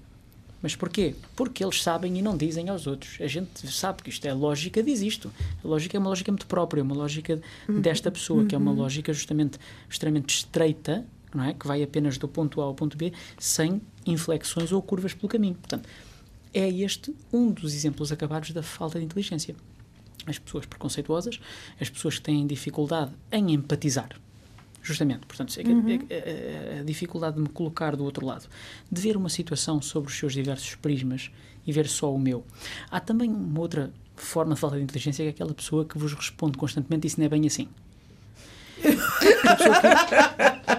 mas 0.63 0.77
porquê? 0.77 1.17
Porque 1.35 1.65
eles 1.65 1.83
sabem 1.83 2.17
e 2.17 2.23
não 2.23 2.37
dizem 2.37 2.69
aos 2.69 2.87
outros. 2.87 3.21
A 3.21 3.27
gente 3.27 3.67
sabe 3.69 4.05
que 4.05 4.11
isto 4.11 4.25
é 4.25 4.33
lógica, 4.33 4.81
diz 4.81 5.01
isto. 5.01 5.33
A 5.65 5.67
lógica 5.67 5.97
é 5.97 5.99
uma 5.99 6.11
lógica 6.11 6.31
muito 6.31 6.47
própria, 6.47 6.81
uma 6.81 6.95
lógica 6.95 7.41
desta 7.69 8.09
pessoa, 8.09 8.45
que 8.45 8.55
é 8.55 8.59
uma 8.59 8.73
lógica 8.73 9.13
justamente 9.13 9.59
extremamente 9.91 10.31
estreita, 10.31 11.05
não 11.35 11.43
é? 11.43 11.55
que 11.55 11.67
vai 11.67 11.83
apenas 11.83 12.19
do 12.19 12.29
ponto 12.29 12.61
A 12.61 12.65
ao 12.65 12.75
ponto 12.75 12.97
B, 12.97 13.13
sem 13.37 13.83
inflexões 14.07 14.71
ou 14.71 14.81
curvas 14.81 15.13
pelo 15.13 15.29
caminho. 15.29 15.57
Portanto, 15.57 15.89
é 16.55 16.69
este 16.69 17.13
um 17.33 17.51
dos 17.51 17.75
exemplos 17.75 18.13
acabados 18.13 18.53
da 18.53 18.63
falta 18.63 19.01
de 19.01 19.05
inteligência. 19.05 19.57
As 20.29 20.39
pessoas 20.39 20.67
preconceituosas, 20.67 21.41
as 21.81 21.89
pessoas 21.89 22.17
que 22.17 22.23
têm 22.23 22.47
dificuldade 22.47 23.13
em 23.33 23.55
empatizar, 23.55 24.11
justamente, 24.83 25.27
portanto, 25.27 25.59
é 25.59 25.63
uhum. 25.63 25.87
a, 25.87 25.93
é 25.93 26.17
a, 26.17 26.77
é 26.77 26.81
a, 26.81 26.83
dificuldade 26.83 27.37
de 27.37 27.43
me 27.43 27.49
colocar 27.49 27.97
do 27.97 28.05
outro 28.05 28.25
lado, 28.27 28.47
de 28.91 29.01
ver 29.01 29.17
uma 29.17 29.29
situação 29.29 29.81
sobre 29.81 30.11
os 30.11 30.19
seus 30.19 30.33
diversos 30.33 30.75
prismas 30.75 31.31
e 31.67 31.73
ver 31.73 31.87
só 31.87 32.13
o 32.13 32.19
meu. 32.19 32.45
Há 32.91 33.01
também 33.01 33.31
uma 33.31 33.61
outra 33.61 33.93
forma 34.17 34.55
de 34.55 34.61
falta 34.61 34.77
de 34.77 34.83
inteligência 34.83 35.23
que 35.23 35.29
é 35.29 35.31
aquela 35.31 35.55
pessoa 35.55 35.85
que 35.85 35.97
vos 35.99 36.13
responde 36.13 36.59
constantemente 36.59 37.07
isso 37.07 37.19
não 37.21 37.27
é 37.27 37.29
bem 37.29 37.47
assim. 37.47 37.69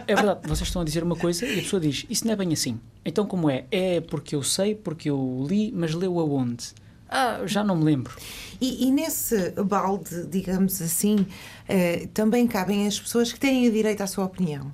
é 0.07 0.15
verdade, 0.15 0.41
vocês 0.47 0.67
estão 0.67 0.81
a 0.81 0.85
dizer 0.85 1.03
uma 1.03 1.15
coisa 1.15 1.45
e 1.45 1.59
a 1.59 1.61
pessoa 1.61 1.79
diz 1.79 2.05
isso 2.09 2.25
não 2.25 2.33
é 2.33 2.35
bem 2.35 2.53
assim. 2.53 2.79
Então, 3.03 3.25
como 3.25 3.49
é? 3.49 3.65
É 3.71 4.01
porque 4.01 4.35
eu 4.35 4.43
sei, 4.43 4.75
porque 4.75 5.09
eu 5.09 5.45
li, 5.47 5.71
mas 5.71 5.93
leu 5.93 6.19
aonde? 6.19 6.73
Ah, 7.09 7.41
já 7.45 7.63
não 7.63 7.75
me 7.75 7.83
lembro. 7.83 8.15
E, 8.61 8.87
e 8.87 8.91
nesse 8.91 9.51
balde, 9.51 10.27
digamos 10.27 10.81
assim, 10.81 11.25
eh, 11.67 12.07
também 12.13 12.45
cabem 12.47 12.85
as 12.85 12.99
pessoas 12.99 13.33
que 13.33 13.39
têm 13.39 13.67
o 13.67 13.71
direito 13.71 14.01
à 14.01 14.07
sua 14.07 14.25
opinião? 14.25 14.71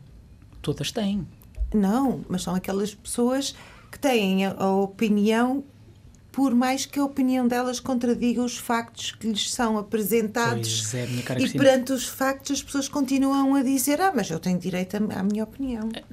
Todas 0.62 0.92
têm. 0.92 1.26
Não, 1.74 2.26
mas 2.28 2.44
são 2.44 2.54
aquelas 2.54 2.94
pessoas 2.94 3.56
que 3.92 3.98
têm 3.98 4.46
a, 4.46 4.52
a 4.52 4.70
opinião 4.76 5.64
por 6.36 6.54
mais 6.54 6.86
que 6.86 7.00
a 7.00 7.06
opinião 7.06 7.48
delas 7.48 7.80
contradiga 7.80 8.44
os 8.44 8.58
factos 8.58 9.14
que 9.14 9.26
lhes 9.26 9.54
são 9.54 9.78
apresentados. 9.78 10.94
É, 10.94 11.08
e 11.40 11.50
perante 11.50 11.94
os 11.94 12.06
factos 12.06 12.58
as 12.58 12.62
pessoas 12.62 12.90
continuam 12.90 13.56
a 13.56 13.64
dizer: 13.64 14.02
Ah, 14.02 14.12
mas 14.14 14.30
eu 14.30 14.38
tenho 14.38 14.60
direito 14.60 14.98
à 14.98 15.24
minha 15.24 15.46
opinião. 15.46 15.90
Eh, 15.96 16.04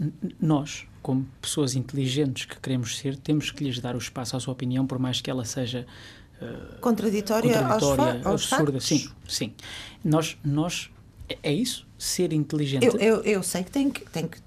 nós, 0.41 0.87
como 1.03 1.27
pessoas 1.41 1.75
inteligentes 1.75 2.45
que 2.45 2.59
queremos 2.61 2.97
ser, 2.99 3.17
temos 3.17 3.51
que 3.51 3.65
lhes 3.65 3.79
dar 3.81 3.95
o 3.95 3.99
espaço 3.99 4.37
à 4.37 4.41
sua 4.41 4.53
opinião, 4.53 4.87
por 4.87 4.99
mais 4.99 5.21
que 5.21 5.31
ela 5.31 5.45
seja. 5.45 5.87
Uh, 6.41 6.81
contraditória, 6.81 7.53
contraditória 7.53 8.15
aos, 8.15 8.27
aos 8.27 8.53
absurda. 8.53 8.81
Factos. 8.81 8.87
Sim, 8.87 9.11
sim. 9.29 9.53
Nós, 10.05 10.37
nós 10.45 10.91
é, 11.29 11.39
é 11.43 11.53
isso? 11.53 11.87
Ser 11.99 12.33
inteligente? 12.33 12.85
Eu, 12.85 12.97
eu, 12.99 13.23
eu 13.23 13.43
sei 13.43 13.63
que 13.63 13.71
tenho 13.71 13.91
que, 13.91 14.05
tenho 14.11 14.29
que. 14.29 14.39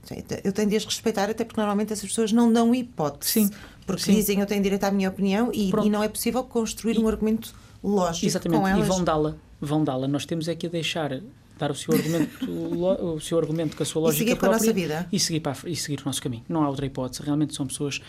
Eu 0.43 0.51
tenho 0.51 0.69
de 0.69 0.75
as 0.75 0.85
respeitar, 0.85 1.29
até 1.29 1.45
porque 1.45 1.59
normalmente 1.59 1.93
essas 1.93 2.09
pessoas 2.09 2.31
não 2.31 2.51
dão 2.51 2.75
hipótese. 2.75 3.31
Sim. 3.31 3.49
Porque 3.85 4.01
Sim. 4.01 4.13
dizem 4.13 4.39
eu 4.39 4.45
tenho 4.45 4.61
direito 4.61 4.83
à 4.83 4.91
minha 4.91 5.09
opinião 5.09 5.51
e, 5.53 5.69
e 5.69 5.89
não 5.89 6.03
é 6.03 6.09
possível 6.09 6.43
construir 6.43 6.97
e, 6.97 6.99
um 6.99 7.07
argumento 7.07 7.53
lógico 7.83 8.25
exatamente, 8.25 8.59
com 8.59 8.67
elas. 8.67 8.85
E 8.85 8.89
vão 8.89 9.03
dá-la. 9.03 9.35
Vão 9.61 9.83
dá-la. 9.83 10.07
Nós 10.07 10.25
temos 10.25 10.47
é 10.47 10.55
que 10.55 10.67
a 10.67 10.69
deixar 10.69 11.21
dar 11.57 11.71
o 11.71 11.75
seu 11.75 11.93
argumento, 11.93 12.45
o 12.51 13.19
seu 13.19 13.37
argumento 13.37 13.77
com 13.77 13.83
a 13.83 13.85
sua 13.85 14.01
lógica 14.03 14.23
e 14.23 14.27
seguir 14.27 14.39
própria 14.39 14.57
a 14.57 14.59
nossa 14.59 14.73
vida. 14.73 15.07
E 15.11 15.19
seguir, 15.19 15.39
para, 15.39 15.57
e 15.65 15.75
seguir 15.75 16.01
o 16.01 16.05
nosso 16.05 16.21
caminho. 16.21 16.43
Não 16.47 16.63
há 16.63 16.69
outra 16.69 16.85
hipótese. 16.85 17.23
Realmente 17.23 17.55
são 17.55 17.65
pessoas, 17.65 18.01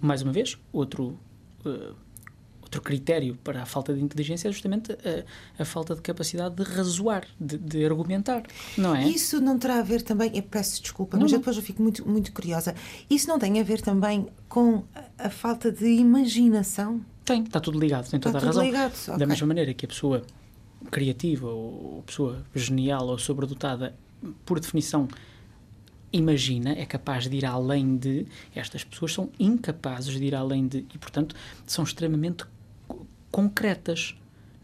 mais 0.00 0.22
uma 0.22 0.32
vez, 0.32 0.58
outro. 0.72 1.18
Uh, 1.64 2.06
outro 2.66 2.82
critério 2.82 3.38
para 3.44 3.62
a 3.62 3.66
falta 3.66 3.94
de 3.94 4.02
inteligência 4.02 4.48
é 4.48 4.52
justamente 4.52 4.92
a, 4.92 5.62
a 5.62 5.64
falta 5.64 5.94
de 5.94 6.02
capacidade 6.02 6.56
de 6.56 6.64
razoar, 6.64 7.24
de, 7.40 7.56
de, 7.58 7.84
argumentar, 7.84 8.42
não 8.76 8.94
é? 8.94 9.06
Isso 9.06 9.40
não 9.40 9.56
terá 9.56 9.78
a 9.78 9.82
ver 9.82 10.02
também, 10.02 10.32
eu 10.34 10.42
peço 10.42 10.82
desculpa, 10.82 11.16
não, 11.16 11.22
mas 11.22 11.32
não. 11.32 11.38
depois 11.38 11.56
eu 11.56 11.62
fico 11.62 11.80
muito, 11.80 12.06
muito 12.08 12.32
curiosa. 12.32 12.74
Isso 13.08 13.28
não 13.28 13.38
tem 13.38 13.60
a 13.60 13.62
ver 13.62 13.80
também 13.80 14.26
com 14.48 14.82
a, 14.94 15.26
a 15.26 15.30
falta 15.30 15.70
de 15.70 15.86
imaginação? 15.86 17.00
Tem, 17.24 17.42
está 17.42 17.60
tudo 17.60 17.78
ligado, 17.78 18.10
tem 18.10 18.18
toda 18.18 18.38
está 18.38 18.46
a 18.46 18.48
razão. 18.48 18.64
Ligado. 18.64 19.06
Da 19.06 19.14
okay. 19.14 19.26
mesma 19.26 19.46
maneira 19.46 19.72
que 19.72 19.84
a 19.84 19.88
pessoa 19.88 20.22
criativa 20.90 21.48
ou 21.48 22.02
pessoa 22.06 22.44
genial 22.54 23.06
ou 23.08 23.18
sobredotada, 23.18 23.94
por 24.44 24.60
definição, 24.60 25.08
imagina, 26.12 26.72
é 26.72 26.84
capaz 26.86 27.28
de 27.28 27.36
ir 27.36 27.44
além 27.44 27.96
de. 27.96 28.26
Estas 28.54 28.84
pessoas 28.84 29.12
são 29.12 29.30
incapazes 29.38 30.14
de 30.14 30.24
ir 30.24 30.34
além 30.34 30.66
de. 30.66 30.78
E, 30.94 30.98
portanto, 30.98 31.34
são 31.66 31.84
extremamente 31.84 32.44
concretas 33.30 34.14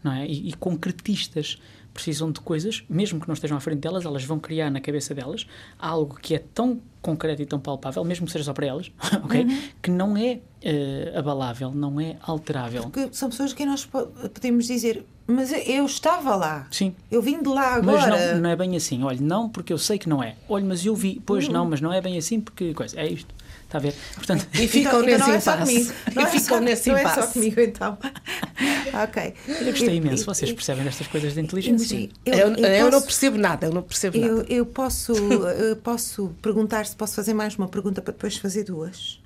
não 0.03 0.11
é? 0.11 0.25
e, 0.25 0.49
e 0.49 0.53
concretistas. 0.53 1.59
Precisam 1.93 2.31
de 2.31 2.39
coisas, 2.39 2.83
mesmo 2.89 3.19
que 3.19 3.27
não 3.27 3.33
estejam 3.33 3.55
à 3.55 3.59
frente 3.59 3.79
delas, 3.79 4.03
elas 4.05 4.23
vão 4.23 4.39
criar 4.39 4.71
na 4.71 4.81
cabeça 4.81 5.13
delas 5.13 5.45
algo 5.77 6.17
que 6.19 6.33
é 6.33 6.39
tão 6.39 6.81
concreto 7.01 7.41
e 7.41 7.45
tão 7.45 7.59
palpável, 7.59 8.03
mesmo 8.03 8.25
que 8.25 8.31
seja 8.31 8.45
só 8.45 8.53
para 8.53 8.65
elas, 8.65 8.91
ok? 9.23 9.43
Uhum. 9.43 9.61
Que 9.81 9.91
não 9.91 10.17
é 10.17 10.39
uh, 10.63 11.19
abalável, 11.19 11.71
não 11.71 11.99
é 11.99 12.15
alterável. 12.21 12.83
Porque 12.83 13.09
são 13.11 13.29
pessoas 13.29 13.53
que 13.53 13.65
nós 13.65 13.85
podemos 13.85 14.65
dizer, 14.65 15.05
mas 15.27 15.51
eu 15.67 15.85
estava 15.85 16.35
lá. 16.35 16.67
Sim. 16.71 16.95
Eu 17.11 17.21
vim 17.21 17.41
de 17.41 17.49
lá 17.49 17.75
agora. 17.75 18.09
Mas 18.09 18.31
não, 18.33 18.41
não 18.41 18.49
é 18.49 18.55
bem 18.55 18.75
assim. 18.75 19.03
Olha, 19.03 19.21
não 19.21 19.49
porque 19.49 19.71
eu 19.71 19.77
sei 19.77 19.97
que 19.97 20.09
não 20.09 20.23
é. 20.23 20.35
Olha, 20.49 20.65
mas 20.65 20.85
eu 20.85 20.95
vi. 20.95 21.21
Pois 21.25 21.47
uhum. 21.47 21.53
não, 21.53 21.65
mas 21.65 21.79
não 21.79 21.93
é 21.93 22.01
bem 22.01 22.17
assim 22.17 22.41
porque 22.41 22.73
coisa. 22.73 22.99
É 22.99 23.07
isto. 23.07 23.33
Está 23.73 23.79
a 23.79 23.81
ver? 23.81 23.95
Portanto, 24.13 24.47
e 24.53 24.67
ficam 24.67 25.01
então, 25.01 25.01
nesse 25.01 25.31
então 25.31 25.55
impasse. 25.55 25.93
Não 26.13 26.21
e 26.21 26.25
é 26.25 26.29
ficam 26.29 26.57
só, 26.57 26.59
nesse 26.59 26.89
não 26.89 26.99
impasse. 26.99 27.19
é 27.19 27.23
só 27.23 27.27
comigo, 27.33 27.59
então. 27.59 27.97
ok. 29.03 29.33
Eu 29.47 29.65
gostei 29.65 29.95
imenso. 29.95 30.25
Vocês 30.25 30.51
percebem 30.51 30.83
destas 30.83 31.07
coisas 31.07 31.33
de 31.33 31.41
inteligência? 31.41 32.09
Eu, 32.23 32.33
eu, 32.33 32.55
eu, 32.55 32.65
eu 32.65 32.79
posso, 32.79 32.91
não 32.91 33.01
percebo 33.01 33.37
nada. 33.39 33.65
Eu 33.65 33.73
não 33.73 33.81
percebo 33.81 34.17
eu, 34.17 34.35
nada. 34.37 34.53
Eu 34.53 34.65
posso, 34.67 35.13
eu 35.13 35.75
posso 35.77 36.35
perguntar 36.39 36.85
se 36.85 36.95
posso 36.95 37.15
fazer 37.15 37.33
mais 37.33 37.55
uma 37.55 37.67
pergunta 37.67 37.99
para 37.99 38.11
depois 38.11 38.37
fazer 38.37 38.63
duas 38.63 39.22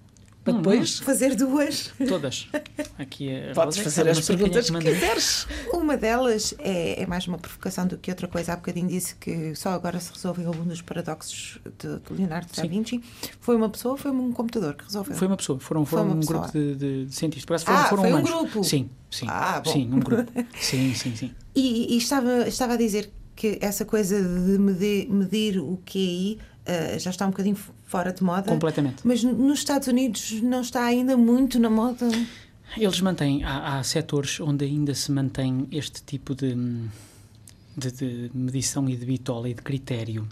para 0.52 0.58
depois 0.58 1.00
fazer 1.00 1.36
duas. 1.36 1.92
Todas. 2.08 2.48
Aqui 2.98 3.30
é 3.30 3.54
Podes 3.54 3.78
fazer 3.78 4.08
as 4.08 4.26
perguntas 4.26 4.70
que, 4.70 4.78
que 4.78 4.94
quiseres. 4.94 5.48
Uma 5.74 5.98
delas 5.98 6.54
é, 6.60 7.02
é, 7.02 7.06
mais 7.06 7.28
uma 7.28 7.38
provocação 7.38 7.86
do 7.86 7.98
que 7.98 8.10
outra 8.10 8.28
coisa. 8.28 8.54
Há 8.54 8.56
bocadinho 8.56 8.88
disse 8.88 9.16
que 9.16 9.54
só 9.56 9.70
agora 9.72 10.00
se 10.00 10.12
resolveu 10.12 10.48
algum 10.48 10.64
dos 10.64 10.82
paradoxos 10.82 11.60
de, 11.78 12.00
de 12.00 12.14
Leonardo 12.14 12.48
da 12.56 12.64
Vinci. 12.64 13.02
Foi 13.40 13.56
uma 13.56 13.70
pessoa 13.70 13.94
ou 13.94 13.98
foi 13.98 14.12
um 14.12 14.32
computador 14.32 14.76
que 14.76 14.86
resolveu? 14.86 15.16
Foi 15.16 15.28
uma 15.28 15.38
pessoa. 15.38 15.60
Foram, 15.60 15.86
foram 15.86 16.12
um 16.12 16.20
pessoa. 16.20 16.40
grupo 16.42 16.58
de, 16.58 16.76
de, 16.76 17.06
de 17.06 17.16
cientistas. 17.16 17.46
Parece 17.46 17.66
foram, 17.66 17.80
ah, 17.80 17.86
foram 17.86 18.04
foi 18.04 18.12
humanos. 18.12 18.30
um 18.30 18.34
grupo? 18.34 18.64
Sim, 18.64 18.90
sim. 19.12 19.26
Ah, 19.30 19.62
bom. 19.64 19.72
Sim, 19.72 19.94
um 19.94 20.00
grupo. 20.00 20.32
sim, 20.60 20.94
sim, 20.94 21.16
sim. 21.16 21.32
E, 21.56 21.96
e, 21.96 21.98
estava, 21.98 22.48
estava 22.48 22.74
a 22.74 22.78
dizer 22.78 23.12
que 23.36 23.58
essa 23.62 23.86
coisa 23.86 24.22
de 24.22 24.58
medir, 24.58 25.10
medir 25.10 25.60
o 25.60 25.80
QI 25.86 26.40
uh, 26.68 27.00
já 27.00 27.10
está 27.10 27.26
um 27.26 27.30
bocadinho 27.30 27.58
fora 27.86 28.12
de 28.12 28.24
moda. 28.24 28.44
Completamente. 28.44 29.06
Mas 29.06 29.24
nos 29.24 29.60
Estados 29.60 29.88
Unidos 29.88 30.42
não 30.42 30.62
está 30.62 30.84
ainda 30.84 31.16
muito 31.16 31.60
na 31.60 31.70
moda. 31.70 32.08
Eles 32.76 33.00
mantêm, 33.02 33.44
há, 33.44 33.80
há 33.80 33.84
setores 33.84 34.40
onde 34.40 34.66
ainda 34.66 34.94
se 34.94 35.12
mantém 35.12 35.68
este 35.72 36.04
tipo 36.04 36.36
de, 36.36 36.56
de, 37.76 37.92
de 37.92 38.32
medição 38.34 38.90
e 38.90 38.96
de 38.96 39.06
bitola 39.06 39.50
e 39.50 39.54
de 39.54 39.62
critério. 39.62 40.28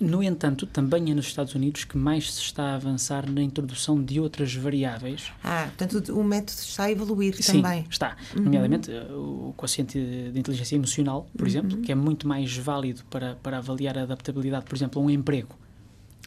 No 0.00 0.22
entanto, 0.22 0.64
também 0.64 1.10
é 1.10 1.14
nos 1.14 1.26
Estados 1.26 1.54
Unidos 1.54 1.84
que 1.84 1.98
mais 1.98 2.32
se 2.32 2.40
está 2.40 2.70
a 2.70 2.74
avançar 2.76 3.28
na 3.28 3.42
introdução 3.42 4.02
de 4.02 4.20
outras 4.20 4.54
variáveis. 4.54 5.32
Ah, 5.42 5.68
portanto 5.76 6.12
o 6.12 6.22
método 6.22 6.60
está 6.60 6.84
a 6.84 6.90
evoluir 6.92 7.34
Sim, 7.42 7.62
também. 7.62 7.84
está. 7.90 8.16
Uhum. 8.36 8.44
Nomeadamente 8.44 8.92
eh, 8.92 9.06
o 9.10 9.52
quociente 9.56 9.98
de 9.98 10.38
inteligência 10.38 10.76
emocional, 10.76 11.28
por 11.36 11.42
uhum. 11.42 11.48
exemplo, 11.48 11.78
que 11.78 11.90
é 11.90 11.96
muito 11.96 12.28
mais 12.28 12.56
válido 12.56 13.02
para, 13.10 13.34
para 13.36 13.58
avaliar 13.58 13.98
a 13.98 14.02
adaptabilidade, 14.02 14.66
por 14.66 14.76
exemplo, 14.76 15.02
a 15.02 15.04
um 15.04 15.10
emprego. 15.10 15.56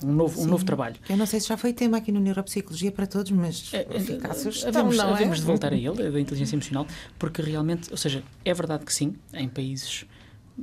Um 0.04 0.12
novo, 0.14 0.42
um 0.42 0.48
novo 0.48 0.66
trabalho. 0.66 0.96
Eu 1.08 1.16
não 1.16 1.26
sei 1.26 1.40
se 1.40 1.48
já 1.48 1.56
foi 1.56 1.74
tema 1.74 1.98
aqui 1.98 2.12
no 2.12 2.20
Neuropsicologia 2.20 2.92
para 2.92 3.06
todos, 3.06 3.32
mas 3.32 3.72
é, 3.72 4.00
fica 4.00 4.32
a 4.32 4.34
sugestão, 4.34 4.70
havemos, 4.70 4.98
não 4.98 5.14
havemos 5.14 5.38
é? 5.38 5.42
de 5.42 5.46
voltar 5.46 5.72
a 5.72 5.76
ele, 5.76 6.12
da 6.12 6.20
inteligência 6.20 6.56
emocional, 6.56 6.88
porque 7.20 7.42
realmente, 7.42 7.90
ou 7.92 7.98
seja, 7.98 8.24
é 8.44 8.54
verdade 8.54 8.84
que 8.84 8.94
sim, 8.94 9.16
em 9.32 9.48
países 9.48 10.06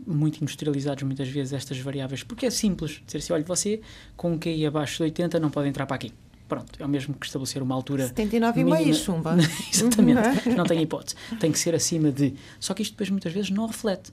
muito 0.06 0.40
industrializados 0.42 1.02
muitas 1.02 1.28
vezes 1.28 1.52
estas 1.52 1.78
variáveis, 1.78 2.22
porque 2.22 2.46
é 2.46 2.50
simples 2.50 3.00
dizer 3.06 3.18
assim, 3.18 3.32
olha, 3.32 3.44
você 3.44 3.80
com 4.16 4.32
um 4.32 4.38
QI 4.38 4.66
abaixo 4.66 4.98
de 4.98 5.02
80 5.04 5.38
não 5.40 5.50
pode 5.50 5.68
entrar 5.68 5.86
para 5.86 5.96
aqui. 5.96 6.12
Pronto, 6.48 6.80
é 6.80 6.84
o 6.84 6.88
mesmo 6.88 7.12
que 7.14 7.26
estabelecer 7.26 7.62
uma 7.62 7.74
altura. 7.74 8.06
79 8.08 8.60
e 8.60 8.64
meio, 8.64 8.76
mínima- 8.78 8.94
chumba. 8.94 9.36
Exatamente, 9.72 10.48
não 10.56 10.64
tem 10.64 10.80
hipótese. 10.80 11.14
Tem 11.38 11.52
que 11.52 11.58
ser 11.58 11.74
acima 11.74 12.10
de. 12.10 12.34
Só 12.58 12.72
que 12.72 12.80
isto 12.82 12.92
depois 12.92 13.10
muitas 13.10 13.32
vezes 13.32 13.50
não 13.50 13.66
reflete. 13.66 14.10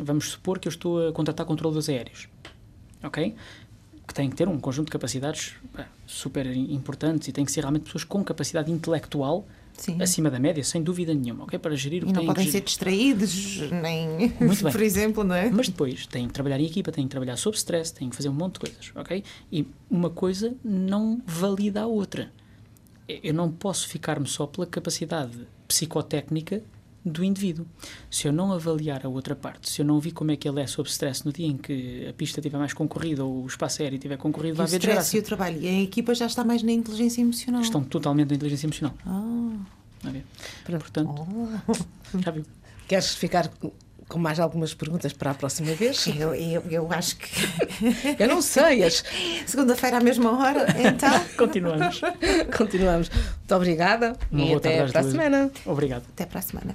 Vamos 0.00 0.30
supor 0.30 0.58
que 0.58 0.66
eu 0.66 0.70
estou 0.70 1.08
a 1.08 1.12
contratar 1.12 1.46
controladores 1.46 1.88
aéreos, 1.88 2.28
ok? 3.02 3.34
Que 4.06 4.12
têm 4.14 4.28
que 4.28 4.34
ter 4.36 4.48
um 4.48 4.58
conjunto 4.58 4.86
de 4.86 4.92
capacidades 4.92 5.54
pá, 5.72 5.86
super 6.06 6.44
importantes 6.56 7.28
e 7.28 7.32
têm 7.32 7.44
que 7.44 7.52
ser 7.52 7.60
realmente 7.60 7.84
pessoas 7.84 8.02
com 8.04 8.22
capacidade 8.24 8.70
intelectual 8.70 9.46
Sim. 9.76 10.00
acima 10.02 10.30
da 10.30 10.38
média, 10.38 10.62
sem 10.64 10.82
dúvida 10.82 11.12
nenhuma, 11.14 11.44
ok? 11.44 11.58
Para 11.58 11.74
gerir 11.76 12.02
o 12.02 12.06
E 12.06 12.08
que 12.08 12.12
não 12.12 12.20
têm 12.20 12.28
que 12.28 12.34
podem 12.34 12.44
ser 12.46 12.52
gerir. 12.52 12.64
distraídos, 12.64 13.70
nem. 13.70 14.08
Muito 14.40 14.62
bem. 14.64 14.72
Por 14.72 14.82
exemplo, 14.82 15.22
não 15.24 15.34
é? 15.34 15.50
Mas 15.50 15.68
depois 15.68 16.06
têm 16.06 16.26
que 16.26 16.32
trabalhar 16.32 16.58
em 16.60 16.66
equipa, 16.66 16.90
têm 16.90 17.04
que 17.04 17.10
trabalhar 17.10 17.36
sob 17.36 17.56
stress, 17.56 17.92
têm 17.92 18.08
que 18.10 18.16
fazer 18.16 18.28
um 18.28 18.32
monte 18.34 18.54
de 18.54 18.60
coisas, 18.60 18.92
ok? 18.94 19.22
E 19.52 19.66
uma 19.90 20.10
coisa 20.10 20.54
não 20.64 21.20
valida 21.26 21.82
a 21.82 21.86
outra. 21.86 22.32
Eu 23.08 23.32
não 23.34 23.50
posso 23.52 23.88
ficar-me 23.88 24.26
só 24.26 24.46
pela 24.46 24.66
capacidade 24.66 25.46
psicotécnica 25.68 26.62
do 27.08 27.22
indivíduo. 27.24 27.64
Se 28.10 28.26
eu 28.26 28.32
não 28.32 28.52
avaliar 28.52 29.06
a 29.06 29.08
outra 29.08 29.36
parte, 29.36 29.70
se 29.70 29.80
eu 29.80 29.86
não 29.86 30.00
vi 30.00 30.10
como 30.10 30.32
é 30.32 30.36
que 30.36 30.48
ele 30.48 30.60
é 30.60 30.66
sob 30.66 30.88
stress 30.88 31.24
no 31.24 31.32
dia 31.32 31.46
em 31.46 31.56
que 31.56 32.06
a 32.08 32.12
pista 32.12 32.40
estiver 32.40 32.58
mais 32.58 32.72
concorrida 32.72 33.24
ou 33.24 33.44
o 33.44 33.46
espaço 33.46 33.80
aéreo 33.82 33.96
estiver 33.96 34.16
concorrido, 34.18 34.54
E 34.54 34.58
vai 34.58 34.66
o 34.66 34.68
haver 34.68 34.76
stress 34.78 34.94
desgraça. 35.12 35.16
e 35.16 35.20
o 35.20 35.22
trabalho. 35.22 35.60
E 35.62 35.68
a 35.68 35.82
equipa 35.82 36.14
já 36.14 36.26
está 36.26 36.44
mais 36.44 36.62
na 36.62 36.72
inteligência 36.72 37.20
emocional. 37.20 37.62
Estão 37.62 37.82
totalmente 37.84 38.30
na 38.30 38.34
inteligência 38.36 38.66
emocional. 38.66 38.94
Ah, 39.06 39.56
ok? 40.08 40.22
Pronto. 40.64 40.80
Portanto, 40.80 41.26
oh. 41.68 42.18
já 42.20 42.30
viu? 42.32 42.44
Queres 42.88 43.14
ficar 43.14 43.50
com 44.08 44.18
mais 44.20 44.38
algumas 44.38 44.72
perguntas 44.72 45.12
para 45.12 45.32
a 45.32 45.34
próxima 45.34 45.72
vez? 45.74 46.06
eu, 46.06 46.32
eu, 46.34 46.62
eu 46.70 46.92
acho 46.92 47.16
que. 47.16 47.28
Eu 48.22 48.28
não 48.28 48.40
sei. 48.40 48.84
as- 48.84 49.02
Segunda-feira 49.46 49.98
à 49.98 50.00
mesma 50.00 50.30
hora, 50.38 50.64
então. 50.80 51.10
Continuamos. 51.36 52.00
Continuamos. 52.56 53.08
Muito 53.10 53.54
obrigada 53.54 54.16
Uma 54.30 54.42
e 54.42 54.46
boa 54.46 54.58
até 54.58 54.86
para 54.86 55.00
a 55.00 55.02
semana. 55.02 55.50
Obrigado. 55.64 56.04
Até 56.12 56.24
para 56.24 56.38
a 56.38 56.42
semana. 56.42 56.74